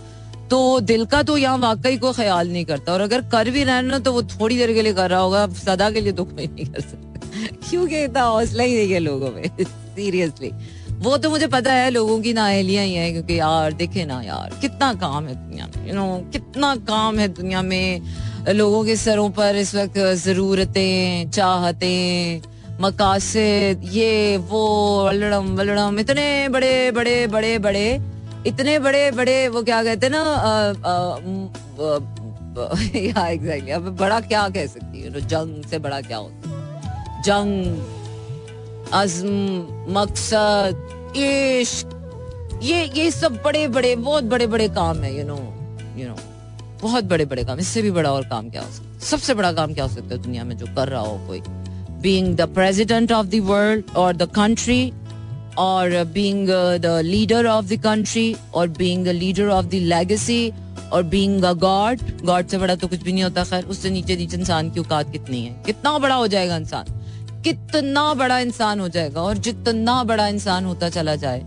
तो 0.52 0.80
दिल 0.80 1.06
का 1.06 1.24
तो 1.24 1.38
यहाँ 1.38 1.58
वाकई 1.58 1.98
को 1.98 2.12
ख्याल 2.14 2.50
नहीं 2.50 2.66
करता। 2.66 2.94
और 2.94 3.02
अगर 3.02 3.22
कर 3.22 3.50
भी 3.50 3.64
रहे 3.64 3.82
ना 3.82 4.00
तो 4.00 4.14
वो 4.14 4.24
थोड़ी 4.24 4.58
देर 4.58 4.74
के 4.74 4.82
लिए 4.82 4.94
कर 4.94 5.10
रहा 5.10 5.20
होगा, 5.20 5.48
सदा 5.48 5.90
के 5.92 6.02
लिए 6.02 6.14
तो 6.14 6.24
कोई 6.24 6.48
नहीं 6.48 6.66
कर 6.66 6.82
सकता। 6.82 7.10
क्योंकि 7.70 8.04
इतना 8.04 8.22
हौसला 8.22 8.64
ही 8.64 8.76
नहीं 8.76 8.92
है 8.92 9.00
लोगों 9.00 9.32
में 9.32 9.44
सीरियसली 9.62 10.52
वो 11.00 11.18
तो 11.18 11.30
मुझे 11.30 11.48
पता 11.48 11.74
है, 11.74 11.90
लोगों 11.90 12.20
की 12.22 12.34
नाहलियाँ 12.34 12.86
ही 12.86 12.94
है, 12.94 13.12
क्योंकि 13.12 13.40
यार, 13.40 13.74
देखे 13.74 14.06
ना 14.06 14.22
यार, 14.22 14.58
कितना 14.62 14.94
काम 14.94 15.28
है 15.28 15.36
दुनिया 15.36 15.68
में 15.68 15.88
यू 15.88 15.94
नो 15.96 16.30
कितना 16.32 16.76
काम 16.76 17.20
है 17.20 17.28
दुनिया 17.28 17.62
में। 17.62 18.02
लोगों 18.50 18.84
के 18.86 18.96
सरों 18.96 19.30
पर 19.30 19.56
इस 19.56 19.76
वक्त 19.76 19.98
ज़रूरतें, 19.98 21.30
चाहते, 21.30 22.42
मकासद, 22.82 23.82
ये, 23.84 24.38
वो, 24.38 24.62
वलड़म 25.08 25.56
वलड़म, 25.56 26.00
इतने 26.00 26.50
बड़े 26.50 26.92
बड़े 26.92 27.28
बड़े 27.28 27.58
बड़े 27.58 27.58
बड़े 27.60 28.19
इतने 28.48 28.80
बड़े 28.80 29.12
बड़े, 29.12 29.48
वो 29.48 29.64
क्या 29.64 29.84
कहते 29.84 30.06
हैं 30.06 30.14
ना 30.14 30.24
या 32.96 33.28
एग्जैक्टली 33.28 33.72
अब 33.72 33.90
बड़ा 33.98 34.20
क्या 34.20 34.48
कह 34.50 34.66
सकती 34.68 35.02
है 35.02 35.28
जंग 35.28 35.64
से 35.66 35.80
बड़ा 35.80 36.02
क्या 36.02 36.18
होता 36.18 37.22
जंग, 37.26 37.78
अज़म, 38.94 39.30
मकसद, 39.90 41.14
इश्क, 41.18 42.60
ये 42.64 42.84
ये 42.96 43.12
सब 43.12 43.42
बड़े 43.46 43.68
बड़े, 43.68 43.96
बहुत 43.96 44.24
बड़े 44.24 44.48
बड़े 44.48 44.68
काम 44.70 44.98
है 44.98 45.18
यू 45.18 45.26
नो 45.26 45.38
यू 45.98 46.08
नो 46.08 46.16
बहुत 46.82 47.04
बड़े 47.04 47.26
बड़े 47.26 47.44
काम, 47.44 47.60
इससे 47.60 47.82
भी 47.82 47.92
बड़ा 47.92 48.12
और 48.12 48.24
काम 48.24 48.50
क्या 48.50 48.62
हो 48.62 48.72
सकता 48.72 49.00
सबसे 49.00 49.34
बड़ा 49.34 49.52
काम 49.54 49.74
क्या 49.74 49.84
हो 49.84 49.90
सकता 49.90 50.16
है 50.16 50.22
दुनिया 50.22 50.44
में 50.44 50.58
जो 50.58 50.66
कर 50.66 50.88
रहा 50.88 51.02
हो 51.02 51.18
कोई? 51.28 51.42
Being 52.02 52.36
the 52.36 52.42
president 52.42 53.12
of 53.12 53.28
the 53.28 53.40
world 53.44 53.96
और 53.96 54.16
द 54.16 54.24
कंट्री 54.24 54.94
और 55.60 56.04
being 56.14 56.50
the 56.82 57.00
leader 57.06 57.46
of 57.48 57.66
the 57.66 57.80
country 57.84 58.36
और 58.54 58.68
being 58.78 59.06
the 59.06 59.10
leader 59.16 59.48
of 59.50 59.66
the 59.66 59.74
legacy 59.94 60.52
और 60.94 61.04
बींग 61.06 61.44
अ 61.44 61.54
गॉड 61.54 62.00
गॉड 62.24 62.48
से 62.48 62.58
बड़ा 62.58 62.76
तो 62.76 62.88
कुछ 62.88 63.02
भी 63.04 63.14
नहीं 63.14 63.24
होता, 63.24 63.44
खैर, 63.44 63.64
उससे 63.64 63.90
नीचे 63.90 64.16
नीचे 64.16 64.38
इंसान 64.38 64.70
की 64.72 64.80
औकात 64.80 65.12
कितनी 65.12 65.42
है? 65.42 65.64
कितना 65.66 65.98
बड़ा 65.98 66.16
हो 66.16 66.28
जाएगा 66.28 66.58
इंसान? 66.58 66.86
कितना 67.44 68.14
बड़ा 68.14 68.40
इंसान 68.40 68.80
हो 68.80 68.88
जाएगा 68.90 69.22
और 69.22 69.38
जितना 69.40 70.04
बड़ा 70.04 70.28
इंसान 70.28 70.66
होता 70.66 70.90
चला 70.90 71.16
जाए 71.16 71.40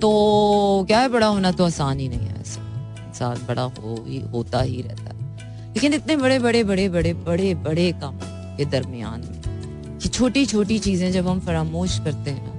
तो 0.00 0.84
क्या 0.88 1.00
है, 1.00 1.08
बड़ा 1.08 1.26
होना 1.26 1.50
तो 1.52 1.64
आसान 1.64 2.00
ही 2.00 2.08
नहीं 2.08 2.20
है 2.20 2.34
इंसान 2.38 3.46
बड़ा 3.48 3.62
हो 3.62 4.04
ही, 4.08 4.20
होता 4.32 4.60
ही 4.60 4.82
रहता 4.82 5.02
है। 5.04 5.72
लेकिन 5.74 5.94
इतने 5.94 6.16
बड़े 6.16 6.38
बड़े 6.38 6.62
बड़े 6.64 6.88
बड़े 6.88 7.12
बड़े 7.14 7.54
बड़े 7.54 7.90
काम 7.92 8.18
के 8.56 8.64
दरमियान 8.64 9.20
में 9.20 9.98
छोटी 9.98 10.44
छोटी 10.46 10.78
चीज़ें 10.78 11.10
जब 11.12 11.28
हम 11.28 11.40
फरामोश 11.40 11.98
करते 11.98 12.30
हैं 12.30 12.55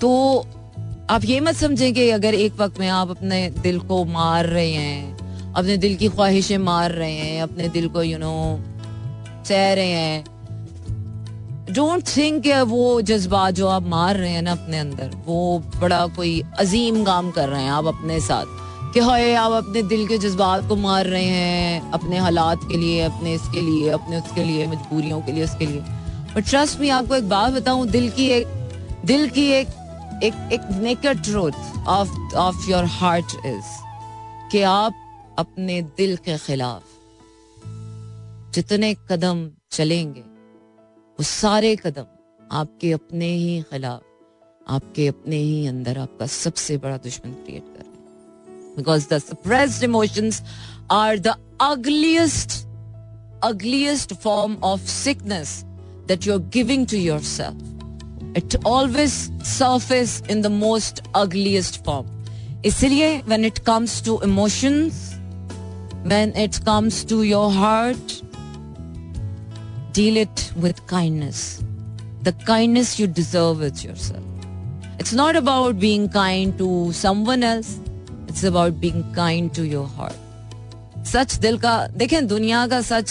तो 0.00 0.46
आप 1.10 1.24
ये 1.24 1.40
मत 1.40 1.54
समझें 1.54 1.94
कि 1.94 2.08
अगर 2.10 2.34
एक 2.34 2.54
वक्त 2.58 2.80
में 2.80 2.88
आप 2.88 3.10
अपने 3.10 3.48
दिल 3.50 3.78
को 3.80 4.04
मार 4.04 4.46
रहे 4.46 4.72
हैं, 4.72 5.52
अपने 5.52 5.76
दिल 5.76 5.96
की 5.96 6.08
ख्वाहिशें 6.08 6.58
मार 6.58 6.90
रहे 6.90 7.12
हैं, 7.12 7.42
अपने 7.42 7.68
दिल 7.68 7.88
को 7.88 8.02
यू 8.02 8.18
नो 8.18 8.60
सह 9.44 9.72
रहे 9.72 9.88
हैं 9.88 10.24
डोंट 11.74 12.02
थिंक 12.16 12.46
वो 12.66 13.00
जज्बात 13.02 13.54
जो 13.54 13.68
आप 13.68 13.86
मार 13.86 14.16
रहे 14.16 14.30
हैं 14.30 14.42
ना 14.42 14.52
अपने 14.52 14.78
अंदर, 14.78 15.10
वो 15.26 15.58
बड़ा 15.80 16.06
कोई 16.06 16.42
अजीम 16.58 17.04
काम 17.04 17.30
कर 17.30 17.48
रहे 17.48 17.62
हैं 17.62 17.70
आप 17.70 17.86
अपने 17.86 18.20
साथ 18.20 18.92
कि 18.94 19.00
हाय, 19.00 19.34
आप 19.34 19.52
अपने 19.52 19.82
दिल 19.82 20.06
के 20.06 20.18
जज्बात 20.18 20.68
को 20.68 20.76
मार 20.76 21.06
रहे 21.06 21.24
हैं, 21.24 21.90
अपने 21.90 22.18
हालात 22.18 22.60
के 22.62 22.76
लिए, 22.76 23.00
अपने 23.00 23.34
इसके 23.34 23.60
लिए, 23.60 23.88
अपने 23.90 24.16
उसके 24.16 24.44
लिए, 24.44 24.66
मजबूरियों 24.66 25.20
के 25.20 25.32
लिए, 25.32 25.44
उसके 25.44 25.66
लिए। 25.66 25.80
बट 26.36 26.48
ट्रस्ट 26.48 26.80
मी 26.80 26.88
आपको 26.88 27.14
एक 27.14 27.28
बात 27.28 27.52
बताऊँ, 27.52 27.86
दिल 27.86 28.10
की 28.10 28.26
एक, 28.28 28.46
दिल 29.04 29.28
की 29.28 29.46
एक 29.50 29.68
एक 30.24 30.34
एक 30.52 30.60
नेकर 30.82 31.14
truth 31.14 31.52
of 31.88 32.34
of 32.34 32.70
your 32.70 32.84
heart 32.84 33.24
is 33.46 33.66
कि 34.52 34.62
आप 34.62 34.94
अपने 35.38 35.82
दिल 35.82 36.16
के 36.16 36.38
खिलाफ 36.38 36.82
जितने 38.54 38.94
कदम 38.94 39.50
चलेंगे, 39.70 40.20
वो 40.20 41.22
सारे 41.22 41.76
कदम 41.76 42.06
आपके 42.52 42.92
अपने 42.92 43.26
ही 43.26 43.62
खिलाफ, 43.62 44.02
आपके 44.68 45.06
अपने 45.06 45.36
ही 45.36 45.66
अंदर 45.66 45.98
आपका 45.98 46.26
सबसे 46.26 46.76
बड़ा 46.76 46.96
दुश्मन 46.96 47.30
क्रिएट 47.30 47.62
कर 47.62 47.84
because 48.76 49.08
the 49.08 49.18
suppressed 49.18 49.84
emotions 49.84 50.42
are 50.90 51.18
the 51.18 51.34
ugliest 51.60 52.50
ugliest 53.44 54.14
form 54.14 54.56
of 54.64 54.80
sickness 54.80 55.62
that 56.08 56.26
you 56.26 56.32
are 56.32 56.38
giving 56.38 56.86
to 56.86 56.96
your 56.96 57.20
self 57.20 57.77
it 58.36 58.56
always 58.66 59.12
surface 59.46 60.22
in 60.30 60.42
the 60.42 60.46
most 60.46 61.02
ugliest 61.16 61.84
form 61.84 62.62
इसलिए 62.66 63.16
when 63.28 63.44
it 63.44 63.58
comes 63.58 64.04
to 64.04 64.20
emotions 64.24 65.14
when 66.06 66.32
it 66.36 66.56
comes 66.66 67.06
to 67.06 67.22
your 67.22 67.52
heart 67.52 68.12
deal 69.94 70.18
it 70.18 70.40
with 70.58 70.78
kindness 70.88 71.58
the 72.22 72.34
kindness 72.46 73.00
you 73.00 73.06
deserve 73.06 73.64
it 73.64 73.84
your 73.84 73.96
self 73.96 75.00
it's 75.00 75.14
not 75.14 75.36
about 75.36 75.74
being 75.74 76.08
kind 76.08 76.58
to 76.58 76.92
someone 76.92 77.42
else 77.42 77.76
it's 78.30 78.44
about 78.44 78.72
being 78.72 79.02
kind 79.16 79.54
to 79.56 79.62
your 79.62 79.86
heart 79.86 81.06
सच 81.06 81.34
दिल 81.36 81.58
का, 81.58 81.86
देखें, 81.86 82.26
दुनिया 82.26 82.66
का 82.66 82.80
सच 82.80 83.10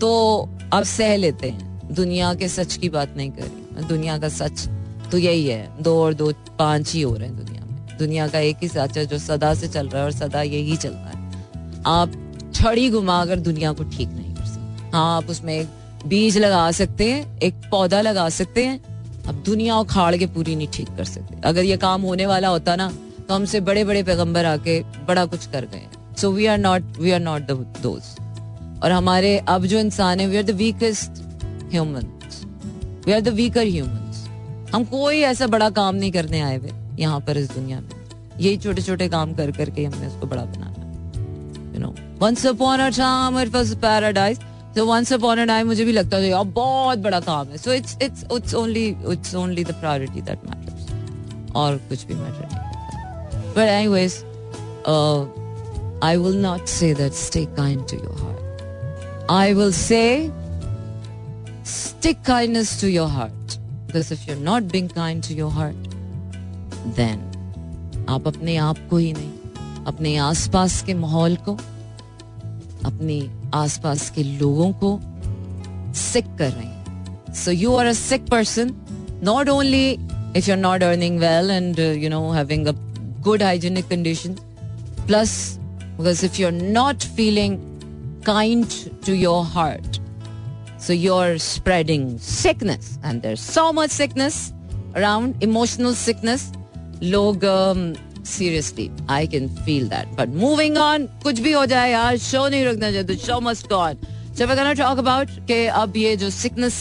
तो 0.00 0.48
आप 0.72 0.82
सह 0.82 1.16
लेते 1.16 1.48
हैं। 1.50 1.94
दुनिया 1.94 2.34
के 2.34 2.48
सच 2.48 2.76
की 2.76 2.88
बात 2.88 3.14
नहीं 3.16 3.30
करी 3.30 3.59
दुनिया 3.82 4.18
का 4.18 4.28
सच 4.30 4.68
तो 5.10 5.18
यही 5.18 5.46
है। 5.46 5.82
दो 5.82 5.96
और 6.02 6.14
दो 6.14 6.32
पाँच 6.58 6.92
ही 6.92 7.00
हो 7.02 7.14
रहे 7.14 7.28
हैं 7.28 7.36
दुनिया 7.36 7.64
में। 7.64 7.96
दुनिया 7.98 8.28
का 8.28 8.38
एक 8.40 8.56
ही 8.62 8.68
सच 8.68 8.96
है 8.98 9.04
जो 9.06 9.18
सदा 9.18 9.52
से 9.54 9.68
चल 9.68 9.88
रहा 9.88 9.98
है 9.98 10.04
और 10.04 10.12
सदा 10.12 10.42
यही 10.42 10.76
चलता 10.76 11.08
है। 11.08 11.82
आप 11.88 12.12
छड़ी 12.54 12.88
घुमाकर 12.90 13.40
दुनिया 13.40 13.72
को 13.72 13.84
ठीक 13.86 14.08
नहीं 14.08 14.34
कर 14.34 14.44
सकते। 14.44 14.90
हाँ 14.90 15.16
आप 15.16 15.30
उसमें 15.30 15.54
एक 15.54 15.68
बीज 16.06 16.38
लगा 16.38 16.70
सकते 16.70 17.10
हैं, 17.12 17.38
एक 17.38 17.54
पौधा 17.70 18.00
लगा 18.00 18.28
सकते 18.30 18.64
हैं। 18.64 18.80
अब 19.24 19.42
दुनिया 19.46 19.76
उखाड़ 19.76 20.16
के 20.16 20.26
पूरी 20.26 20.56
नहीं 20.56 20.68
ठीक 20.68 20.88
कर 20.96 21.04
सकते। 21.04 21.40
अगर 21.44 21.64
ये 21.64 21.76
काम 21.78 22.02
होने 22.02 22.26
वाला 22.26 22.48
होता 22.48 22.76
ना 22.76 22.90
तो 23.20 23.34
हमसे 23.34 23.60
बड़े 23.60 23.84
बड़े 23.84 24.02
पैगंबर 24.02 24.44
आके 24.44 24.80
बड़ा 25.06 25.24
कुछ 25.26 25.46
कर 25.46 25.64
गए। 25.64 25.82
So 26.18 26.30
we 26.32 26.46
are 26.46 26.58
not 26.58 26.96
we 27.00 27.10
are 27.10 27.20
not 27.20 27.50
those 27.82 28.02
और 28.82 28.92
हमारे, 28.92 29.36
अब 29.38 29.66
जो 29.66 29.78
इंसान 29.78 30.20
है 30.20 30.26
we 30.26 30.36
are 30.36 30.42
the 30.42 30.50
weakest 30.56 31.22
human 31.72 32.06
we 33.10 33.14
are 33.14 33.20
the 33.20 33.28
weaker 33.34 33.64
human 33.66 34.68
हम 34.72 34.84
कोई 34.90 35.20
ऐसा 35.28 35.46
बड़ा 35.52 35.68
काम 35.76 35.94
नहीं 35.94 36.10
करने 36.12 36.40
आए 36.40 36.56
हुए 36.56 36.70
यहाँ 36.98 37.20
पर 37.26 37.36
इस 37.36 37.50
दुनिया 37.52 37.80
में। 37.80 37.88
यही 38.40 38.56
छोटे 38.56 38.82
छोटे 38.82 39.08
काम 39.08 39.32
कर 39.34 39.50
करके 39.56 39.84
हमने 39.84 40.06
उसको 40.06 40.26
बड़ा 40.26 40.42
बनाना 40.42 41.74
you 41.74 41.80
know 41.80 41.94
once 42.20 42.46
upon 42.46 42.80
a 42.80 42.88
time 42.98 43.38
it 43.40 43.48
was 43.54 43.74
paradise 43.82 44.38
so 44.76 44.84
once 44.86 45.12
upon 45.12 45.38
a 45.38 45.44
time 45.46 45.66
मुझे 45.66 45.84
भी 45.84 45.92
लगता 45.92 46.18
था, 46.18 46.24
यार, 46.24 46.44
बहुत 46.44 46.98
बड़ा 47.08 47.20
काम 47.20 47.48
है। 47.48 47.56
So 47.58 47.72
it's 47.72 47.98
it's 48.02 48.24
it's 48.36 48.54
only 48.54 48.86
it's 49.12 49.34
only 49.34 49.64
the 49.64 49.74
priority 49.80 50.20
that 50.30 50.46
matters 50.50 51.54
और 51.56 51.76
कुछ 51.88 52.06
भी 52.06 52.14
मैटर 52.14 52.48
नहीं 52.52 53.52
but 53.52 53.68
anyways 53.68 54.22
I 56.02 56.10
will 56.20 56.36
not 56.42 56.70
say 56.72 56.88
that 56.98 57.16
stay 57.16 57.40
kind 57.56 57.82
to 57.88 57.96
your 58.02 58.14
heart. 58.20 58.60
I 59.38 59.48
will 59.56 59.74
say 59.78 60.04
stick 61.69 62.23
kindness 62.23 62.79
to 62.81 62.89
your 62.89 63.07
heart. 63.07 63.57
Because 63.87 64.11
if 64.11 64.27
you're 64.27 64.43
not 64.47 64.67
being 64.67 64.89
kind 64.89 65.23
to 65.23 65.33
your 65.33 65.51
heart, 65.51 65.87
then 66.97 67.23
आप 68.09 68.27
अपने 68.27 68.55
आप 68.57 68.77
को 68.89 68.97
ही 68.97 69.11
नहीं 69.13 69.83
अपने 69.87 70.15
आसपास 70.17 70.81
के 70.85 70.93
माहौल 70.93 71.35
को 71.47 71.53
अपने 72.85 73.19
आसपास 73.53 74.09
के 74.15 74.23
लोगों 74.23 74.71
को 74.83 74.99
सिक 76.01 76.35
कर 76.39 76.51
रहे 76.51 76.65
हैं 76.65 77.33
so 77.43 77.51
you 77.51 77.75
are 77.75 77.85
a 77.85 77.93
sick 77.99 78.29
person 78.31 78.73
not 79.23 79.49
only 79.49 79.89
if 79.91 80.47
you 80.47 80.53
are 80.55 80.61
not 80.61 80.83
earning 80.83 81.19
well 81.19 81.51
and 81.51 81.79
you 81.79 82.09
know 82.09 82.29
having 82.31 82.67
a 82.67 82.73
good 83.23 83.43
hygienic 83.43 83.87
condition 83.89 84.35
plus 85.05 85.37
Because 85.97 86.23
if 86.23 86.37
you're 86.37 86.51
not 86.51 87.01
feeling 87.01 87.53
kind 88.25 88.69
to 89.03 89.15
your 89.15 89.45
heart, 89.45 89.98
so 90.79 90.93
you're 90.93 91.37
spreading 91.37 92.17
sickness, 92.19 92.97
and 93.03 93.21
there's 93.21 93.41
so 93.41 93.71
much 93.73 93.91
sickness 93.91 94.53
around, 94.95 95.35
emotional 95.41 95.93
sickness. 95.93 96.51
Log, 97.01 97.43
um, 97.43 97.95
seriously, 98.23 98.91
I 99.07 99.25
can 99.25 99.49
feel 99.65 99.87
that. 99.89 100.13
But 100.15 100.29
moving 100.29 100.77
on, 100.77 101.07
कुछ 101.23 101.39
भी 101.39 101.51
हो 101.51 101.65
जाए 101.65 101.91
यार, 101.91 102.17
show 102.17 102.49
नहीं 102.49 102.65
रुकना 102.65 102.91
चाहिए, 102.91 103.07
the 103.07 103.17
show 103.17 103.39
must 103.41 103.67
go 103.69 103.79
on. 103.79 103.97
So 104.33 104.45
we're 104.45 104.55
gonna 104.55 104.75
talk 104.75 104.97
about 104.97 105.27
कि 105.47 105.65
अब 105.81 105.97
ये 105.97 106.15
जो 106.17 106.29
sickness 106.29 106.75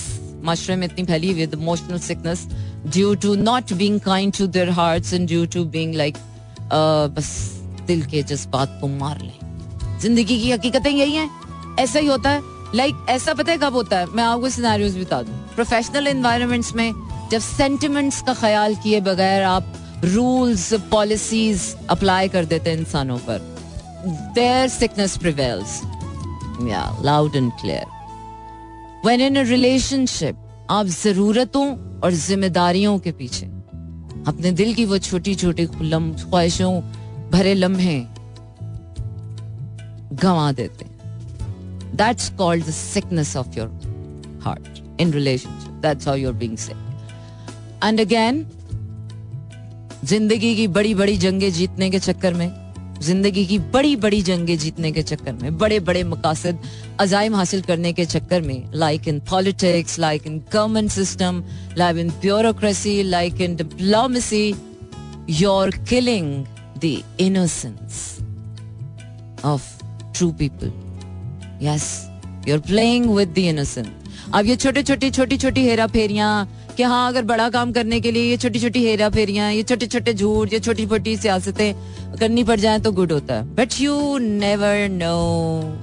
माशरे 0.44 0.77
में 0.77 0.87
इतनी 0.87 1.05
फैली 1.05 1.33
हुई 1.33 1.40
है, 1.40 1.50
the 1.50 1.59
emotional 1.59 1.98
sickness 1.98 2.46
due 2.90 3.16
to 3.16 3.37
not 3.37 3.77
being 3.79 3.98
kind 4.00 4.35
to 4.35 4.46
their 4.46 4.70
hearts 4.70 5.12
and 5.12 5.27
due 5.27 5.46
to 5.46 5.64
being 5.64 5.92
like 5.92 6.16
uh, 6.70 7.09
बस 7.09 7.29
दिल 7.87 8.03
के 8.11 8.22
जज्बात 8.22 8.79
को 8.81 8.88
मार 8.88 9.20
लें 9.20 9.98
जिंदगी 10.00 10.38
की 10.38 10.50
हकीकतें 10.50 10.90
यही 10.90 11.14
हैं 11.14 11.77
ऐसा 11.81 11.98
ही 11.98 12.07
होता 12.07 12.31
है 12.31 12.42
लाइक 12.75 12.95
like, 12.95 13.10
ऐसा 13.10 13.34
पता 13.34 13.51
है 13.51 13.58
कब 13.58 13.73
होता 13.73 13.99
है? 13.99 14.05
मैं 14.05 14.23
आपको 14.23 14.49
सिनेरियोज 14.49 14.97
बता 14.97 15.21
दूँ। 15.21 15.34
प्रोफेशनल 15.55 16.08
एनवायरनमेंट्स 16.08 16.75
में 16.75 16.93
जब 17.32 17.39
सेंटिमेंट्स 17.39 18.21
का 18.21 18.34
ख्याल 18.34 18.75
किए 18.75 19.01
बगैर 19.01 19.43
आप 19.43 19.73
रूल्स 20.05 20.73
पॉलिसीज़ 20.73 21.63
अप्लाई 21.89 22.27
कर 22.27 22.45
देते 22.45 22.69
हैं 22.69 22.77
इंसानों 22.77 23.17
पर। 23.17 23.39
देयर 24.36 24.67
सिकनेस 24.67 25.17
प्रिवेल्स 25.17 25.82
या 26.69 26.97
loud 27.01 27.36
and 27.36 27.51
clear 27.51 27.86
when 29.05 29.21
in 29.21 29.38
relationship 29.38 30.67
आप 30.69 30.86
जरूरतों 30.86 31.67
और 31.99 32.12
जिम्मेदारियों 32.12 32.99
के 32.99 33.12
पीछे। 33.12 33.45
अपने 34.27 34.51
दिल 34.51 34.73
की 34.73 34.86
वो 34.86 34.97
छोटी 34.97 35.36
छोटी 35.36 35.65
ख्वाहिशों 35.65 36.82
भरे 37.32 37.53
लम्हे 37.53 37.99
गंवा 40.13 40.51
देते 40.51 40.86
हैं 41.89 41.97
that's 41.97 42.30
called 42.38 42.65
the 42.65 42.71
sickness 42.71 43.36
of 43.38 43.58
your 43.58 43.67
heart 44.43 45.02
in 45.02 45.13
relationship 45.13 45.82
that's 45.82 46.08
how 46.08 46.15
you're 46.17 46.34
being 46.34 46.58
sick 46.58 47.84
and 47.84 48.02
again 48.02 48.45
ज़िंदगी 50.06 50.56
की 50.56 50.67
बड़ी 50.67 50.93
बड़ी 50.95 51.17
जंगें 51.17 51.52
जीतने 51.54 51.89
के 51.89 51.99
चक्कर 51.99 52.34
में 52.34 52.52
ज़िंदगी 53.02 53.45
की 53.45 53.58
बड़ी 53.73 53.95
बड़ी 53.95 54.21
जंगें 54.21 54.58
जीतने 54.58 54.91
के 54.91 55.02
चक्कर 55.04 55.34
में 55.34 55.58
बड़े 55.58 55.80
बड़े 55.80 56.04
मकासद 56.04 56.60
अजायम 56.99 57.36
हासिल 57.36 57.62
करने 57.62 57.93
के 57.93 58.06
चक्कर 58.06 58.41
में 58.41 58.71
like 58.75 59.08
in 59.08 59.19
politics 59.30 59.99
like 59.99 60.28
in 60.28 60.39
government 60.54 60.91
system 60.91 61.43
like 61.78 61.97
in 61.97 62.10
bureaucracy 62.21 63.02
like 63.04 63.41
in 63.41 63.56
diplomacy 63.56 64.47
your 65.30 65.75
killing 65.89 66.45
the 66.80 67.04
innocence 67.17 68.21
of 69.43 69.63
true 70.13 70.32
people. 71.60 71.67
Yes, 71.67 72.10
you're 72.45 72.60
playing 72.60 73.13
with 73.13 73.34
the 73.34 73.48
innocent. 73.48 73.88
अब 74.34 74.45
ये 74.45 74.56
छोटे 74.56 74.84
छोटे 74.84 75.10
छोटी 75.12 75.38
छोटी 75.38 75.63
हेरा 75.65 75.88
फेरियाँ 75.88 76.48
कि 76.78 76.84
हाँ 76.84 77.08
अगर 77.08 77.24
बड़ा 77.24 77.50
काम 77.50 77.72
करने 77.74 78.00
के 78.02 78.12
लिए 78.12 78.30
ये 78.30 78.38
छोटी 78.38 78.60
छोटी 78.60 78.86
हेरा 78.86 79.10
फेरियाँ 79.10 79.52
ये 79.54 79.63
छोटे 79.63 79.88
छोटे 79.88 80.13
झूठ 80.13 80.54
ये 80.54 80.60
छोटी 80.60 80.86
छोटी 80.86 81.17
सियासतें 81.17 81.74
करनी 82.19 82.43
पड़ 82.43 82.60
जाए 82.60 82.80
तो 82.80 82.91
गुड 82.91 83.12
होता 83.12 83.36
है 83.36 83.56
बट 83.56 83.69
यू 83.82 84.17
नेवर 84.17 84.88
नो 84.89 85.78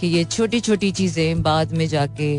कि 0.00 0.06
ये 0.06 0.24
छोटी 0.24 0.60
छोटी 0.60 0.90
चीज़ें 0.92 1.42
बाद 1.42 1.72
में 1.72 1.86
जाके 1.88 2.36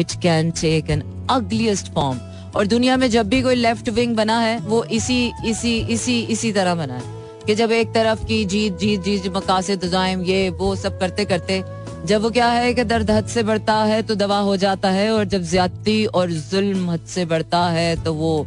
it 0.00 0.12
can 0.22 0.50
take 0.50 0.90
an 0.90 1.02
ugliest 1.30 1.92
form 1.94 2.20
और 2.56 2.66
दुनिया 2.66 2.96
में 2.96 3.10
जब 3.10 3.28
भी 3.28 3.42
कोई 3.42 3.54
लेफ़्ट 3.54 3.88
विंग 3.88 4.16
बना 4.16 4.40
है 4.40 4.58
वो 4.60 4.84
इसी 4.84 5.32
इसी 5.44 5.78
इसी 5.78 6.20
इसी 6.20 6.52
तरह 6.52 6.74
बना 6.74 6.94
है 6.94 7.20
कि 7.46 7.54
जब 7.54 7.72
एक 7.72 7.88
तरफ़ 7.88 8.24
की 8.26 8.44
जीत 8.44 8.78
जीत 8.78 9.02
जीत 9.02 9.26
मकासद 9.26 9.90
ये 10.26 10.48
वो 10.50 10.74
सब 10.76 10.98
करते 10.98 11.24
करते 11.24 11.81
जब 12.06 12.22
वो 12.22 12.30
क्या 12.30 12.46
है 12.48 12.72
कि 12.74 12.84
दर्द 12.84 13.10
हद 13.10 13.26
से 13.26 13.42
बढ़ता 13.42 13.74
है 13.84 14.02
तो 14.02 14.14
दवा 14.14 14.38
हो 14.40 14.56
जाता 14.56 14.90
है, 14.90 15.10
और 15.10 15.24
जब 15.24 15.42
ज्यादती 15.44 16.04
और 16.06 16.30
जुल्म 16.30 16.90
हद 16.90 17.04
से 17.08 17.24
बढ़ता 17.24 17.64
है 17.70 18.02
तो 18.04 18.14
वो 18.14 18.46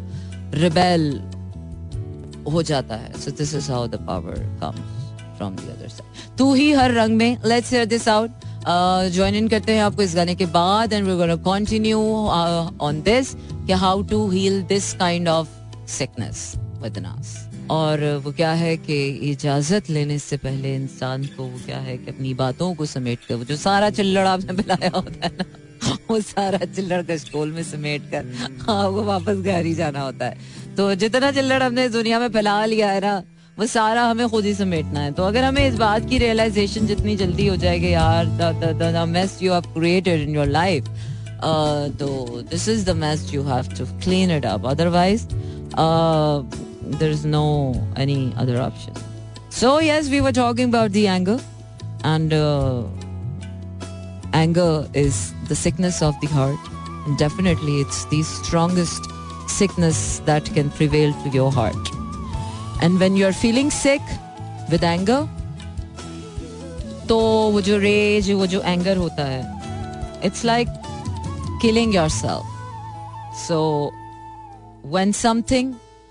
रिबेल 0.53 1.09
हो 2.53 2.63
जाता 2.63 2.95
है। 2.95 3.11
So 3.21 3.31
this 3.31 3.53
is 3.55 3.71
how 3.71 3.87
the 3.87 4.05
power 4.07 4.39
comes 4.61 5.37
from 5.37 5.55
the 5.55 5.69
other 5.77 5.87
side 5.89 6.37
तू 6.37 6.53
ही 6.53 6.71
हर 6.73 6.91
रंग 6.93 7.17
में। 7.17 7.37
Let's 7.45 7.71
hear 7.73 7.85
this 7.85 8.07
out 8.09 8.43
join 9.13 9.35
in 9.35 9.47
करते 9.47 9.73
हैं 9.73 9.81
आपको 9.83 10.01
इस 10.01 10.15
गाने 10.15 10.35
के 10.35 10.45
बाद 10.53 10.93
and 10.93 11.07
we 11.07 11.15
gonna 11.17 11.35
continue 11.47 11.99
on 12.81 13.01
this 13.05 13.33
कि 13.35 13.73
how 13.73 14.01
to 14.11 14.29
heal 14.29 14.61
this 14.69 14.93
kind 14.93 15.27
of 15.29 15.47
sickness 15.91 16.51
with 16.83 16.97
नास 16.99 17.35
और 17.71 18.03
वो 18.23 18.31
क्या 18.31 18.51
है 18.53 18.75
कि 18.77 18.95
इजाज़त 19.31 19.89
लेने 19.89 20.17
से 20.19 20.37
पहले 20.37 20.73
इंसान 20.75 21.23
को 21.27 21.43
वो 21.43 21.59
क्या 21.65 21.77
है 21.79 21.97
कि 21.97 22.11
अपनी 22.11 22.33
बातों 22.35 22.73
को 22.75 22.85
समेट 22.85 23.19
कर, 23.27 23.35
वो 23.35 23.43
जो 23.43 23.55
सारा 23.57 23.89
चिल्लड़ 23.91 24.25
आपने 24.27 24.53
पिलाया 24.53 24.91
होता 24.95 25.25
है 25.25 25.31
ना, 25.31 25.45
वो 26.09 26.19
सारा 26.21 26.65
चिल्लड़ 26.65 27.01
कस्टोल 27.03 27.51
में 27.51 27.63
समेट 27.63 28.09
कर 28.11 28.25
हाँ 28.61 28.87
वो 28.89 29.03
वापस 29.03 29.37
घर 29.37 29.65
ही 29.65 29.73
जाना 29.75 30.01
होता 30.01 30.25
है। 30.25 30.37
तो 30.77 30.93
जितना 30.95 31.31
चिल्लड़ 31.31 31.61
हमने 31.63 31.87
दुनिया 31.89 32.19
में 32.19 32.27
फैला 32.29 32.65
लिया 32.65 32.91
है 32.91 32.99
ना, 33.01 33.21
वो 33.57 33.65
सारा 33.67 34.03
हमें 34.03 34.27
खुद 34.29 34.45
ही 34.45 34.53
समेटना 34.53 34.99
है। 34.99 35.11
तो 35.13 35.23
अगर 35.23 35.43
हमें 35.43 35.67
इस 35.67 35.75
बात 35.77 36.09
की 36.09 36.17
रियलाइजेशन 36.17 36.87
जितनी 36.87 37.15
जल्दी 37.17 37.47
हो 37.47 37.55
जाएगी, 37.55 37.93
यार, 37.93 38.25
the 38.25 39.05
mess 39.09 39.37
you 39.41 39.53
have 39.53 39.73
created 39.73 40.27
in 40.27 40.35
your 40.35 40.47
life 40.47 40.87
तो 41.99 42.07
this 42.49 42.67
is 42.69 42.85
the 42.85 42.95
mess 42.97 43.33
you 43.33 43.43
have 43.43 43.73
to 43.77 43.85
clean 44.03 44.31
it 44.31 44.45
up 44.45 44.65
otherwise 44.67 45.27
there's 46.84 47.24
no 47.24 47.74
any 47.96 48.32
other 48.36 48.60
option. 48.60 48.94
So 49.48 49.78
yes, 49.78 50.08
we 50.08 50.20
were 50.20 50.32
talking 50.32 50.68
about 50.68 50.92
the 50.92 51.06
anger, 51.06 51.40
and 52.04 52.32
uh, 52.32 52.82
anger 54.32 54.86
is 54.94 55.32
the 55.48 55.54
sickness 55.54 56.02
of 56.02 56.14
the 56.20 56.26
heart, 56.26 56.58
and 57.06 57.18
definitely 57.18 57.80
it's 57.80 58.04
the 58.06 58.22
strongest 58.22 59.02
sickness 59.48 60.20
that 60.20 60.44
can 60.54 60.70
prevail 60.70 61.12
to 61.24 61.28
your 61.30 61.52
heart. 61.52 61.76
And 62.80 62.98
when 62.98 63.16
you're 63.16 63.32
feeling 63.32 63.70
sick 63.70 64.00
with 64.70 64.84
anger, 64.84 65.28
तो 67.08 67.18
वो 67.52 67.60
जो 67.60 67.78
raise 67.78 68.30
वो 68.30 68.46
जो 68.46 68.60
anger 68.62 68.96
होता 68.96 69.24
है 69.24 70.20
it's 70.24 70.44
like 70.44 70.68
killing 71.62 71.94
yourself 72.08 73.34
so 73.46 73.58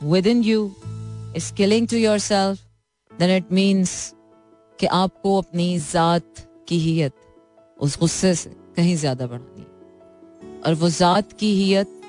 when 0.05 0.27
in 0.27 0.43
you 0.43 0.71
you 0.71 1.41
is 1.41 1.51
killing 1.51 1.87
to 1.87 1.99
yourself, 1.99 2.59
then 3.21 3.43
it 3.43 3.51
means 3.51 4.15
कि 4.81 4.87
आपको 4.87 5.39
अपनी 5.39 5.79
जात 5.79 6.25
की 6.69 6.79
हियत 6.79 7.13
उस 7.81 7.99
गुस्से 7.99 8.35
से 8.35 8.51
कहीं 8.77 8.97
ज़्यादा 8.97 9.27
बढ़ानी 9.27 9.63
और 10.67 10.75
वो 10.75 10.89
जात 10.89 11.33
की 11.33 11.65
हियत 11.65 12.01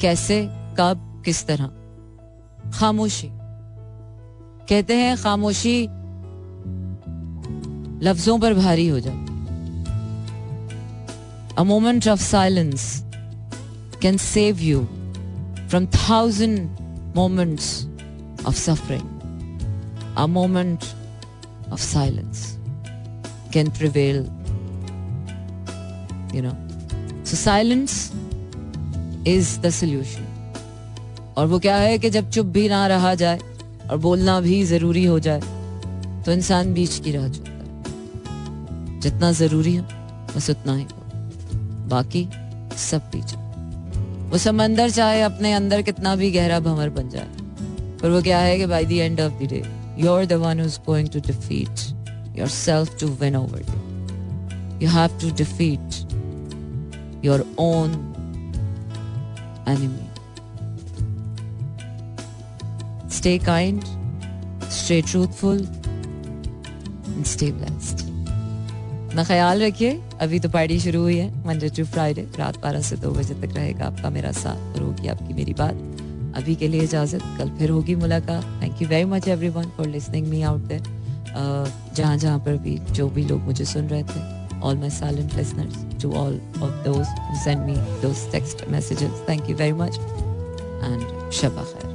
कैसे 0.00 0.48
कब 0.78 1.22
किस 1.24 1.46
तरह? 1.46 1.66
खामोशी। 2.70 3.28
कहते 4.68 4.94
हैं 4.94 5.16
खामोशी 5.16 5.88
लफ्जों 8.04 8.38
पर 8.38 8.54
भारी 8.54 8.88
हो 8.88 9.00
जाती 9.00 9.32
a 11.58 11.62
moment 11.62 12.08
of 12.08 12.20
silence 12.20 13.04
can 14.02 14.16
save 14.16 14.60
you 14.60 14.84
from 15.68 15.86
thousand 15.86 16.83
moments 17.14 17.86
of 18.44 18.56
suffering, 18.56 19.06
a 20.16 20.26
moment 20.26 20.94
of 21.70 21.80
silence 21.80 22.58
can 23.52 23.70
prevail. 23.70 24.24
You 26.32 26.42
know, 26.42 26.56
so 27.22 27.36
silence 27.36 28.12
is 29.24 29.58
the 29.60 29.70
solution. 29.72 30.26
और 31.36 31.46
वो 31.46 31.58
क्या 31.58 31.76
है 31.76 31.98
कि 31.98 32.10
जब 32.10 32.28
चुप 32.30 32.46
भी 32.54 32.68
ना 32.68 32.86
रहा 32.86 33.14
जाए 33.20 33.38
और 33.90 33.96
बोलना 33.98 34.40
भी 34.40 34.62
ज़रूरी 34.64 35.04
हो 35.04 35.18
जाए 35.20 35.40
तो 36.26 36.32
इंसान 36.32 36.72
बीच 36.74 36.98
की 37.04 37.12
राह 37.12 37.28
चुनता 37.28 37.50
है 37.50 39.00
जितना 39.00 39.30
ज़रूरी 39.40 39.74
हो 39.76 39.84
बस 40.36 40.50
उतना 40.50 40.74
ही 40.76 40.84
हो 40.92 41.88
बाकी 41.90 42.28
सब 42.90 43.10
पीछे 43.12 43.43
वो 44.34 44.38
समंदर 44.38 44.90
चाहे 44.90 45.20
अपने 45.22 45.52
अंदर 45.52 45.82
कितना 45.82 46.14
भी 46.16 46.30
गहरा 46.30 46.58
भंवर 46.60 46.88
बन 46.90 47.08
जाए। 47.08 47.28
पर 48.00 48.10
वो 48.10 48.22
क्या 48.22 48.38
है 48.38 48.56
कि 48.58 48.66
by 48.66 48.84
the 48.84 48.92
end 48.92 49.20
of 49.20 49.32
the 49.32 49.48
day 49.50 49.62
you 49.98 50.14
the 50.26 50.38
one 50.42 50.60
is 50.60 50.78
going 50.86 51.08
to 51.08 51.20
defeat 51.26 52.38
yourself 52.38 52.98
to 53.00 53.08
win 53.20 53.36
over 53.36 53.62
you 54.82 54.88
have 54.90 55.18
to 55.20 55.30
defeat 55.34 56.02
your 57.24 57.46
own 57.58 57.94
enemy 59.68 60.08
stay 63.16 63.38
kind 63.38 63.84
stay 64.80 65.02
truthful 65.02 65.66
and 67.16 67.26
stay. 67.26 68.03
अपना 69.14 69.24
ख्याल 69.24 69.62
रखिए। 69.62 69.90
अभी 70.20 70.38
तो 70.40 70.48
पार्टी 70.50 70.78
शुरू 70.80 71.00
हुई 71.00 71.16
है। 71.16 71.46
Monday 71.46 71.68
to 71.70 71.84
Friday 71.86 72.22
रात 72.38 72.56
बारह 72.60 72.80
से 72.82 72.96
दो 72.96 73.10
बजे 73.14 73.34
तक 73.34 73.54
रहेगा 73.56 73.84
आपका 73.86 74.10
मेरा 74.10 74.32
साथ। 74.32 74.74
और 74.76 74.82
होगी 74.82 75.08
आपकी 75.08 75.34
मेरी 75.34 75.54
बात। 75.54 76.34
अभी 76.36 76.54
के 76.54 76.68
लिए 76.68 76.82
इजाज़त। 76.82 77.22
कल 77.38 77.50
फिर 77.58 77.70
होगी 77.70 77.94
मुलाकात। 77.94 78.44
Thank 78.62 78.82
you 78.82 78.88
very 78.88 79.04
much 79.10 79.28
everyone 79.48 79.70
for 79.76 79.86
listening 79.88 80.26
me 80.28 80.42
out 80.42 80.66
there 80.72 80.82
जहाँ 81.96 82.16
जहाँ 82.16 82.38
पर 82.38 82.56
भी 82.66 82.76
जो 82.90 83.08
भी 83.08 83.24
लोग 83.24 83.40
मुझे 83.42 83.64
सुन 83.64 83.88
रहे 83.88 84.02
थे 84.02 84.32
my 84.82 84.90
silent 84.90 85.34
listeners, 85.38 85.74
to 86.02 86.12
all 86.20 86.36
of 86.66 86.76
those 86.84 87.08
who 87.24 87.40
send 87.44 87.66
me 87.70 87.76
those 88.02 88.26
text 88.36 88.68
messages. 88.76 89.26
Thank 89.26 89.50
you 89.50 89.56
very 89.64 89.80
much 89.82 89.98
and 90.90 91.02
Shabbat 91.30 91.74
Khair. 91.74 91.93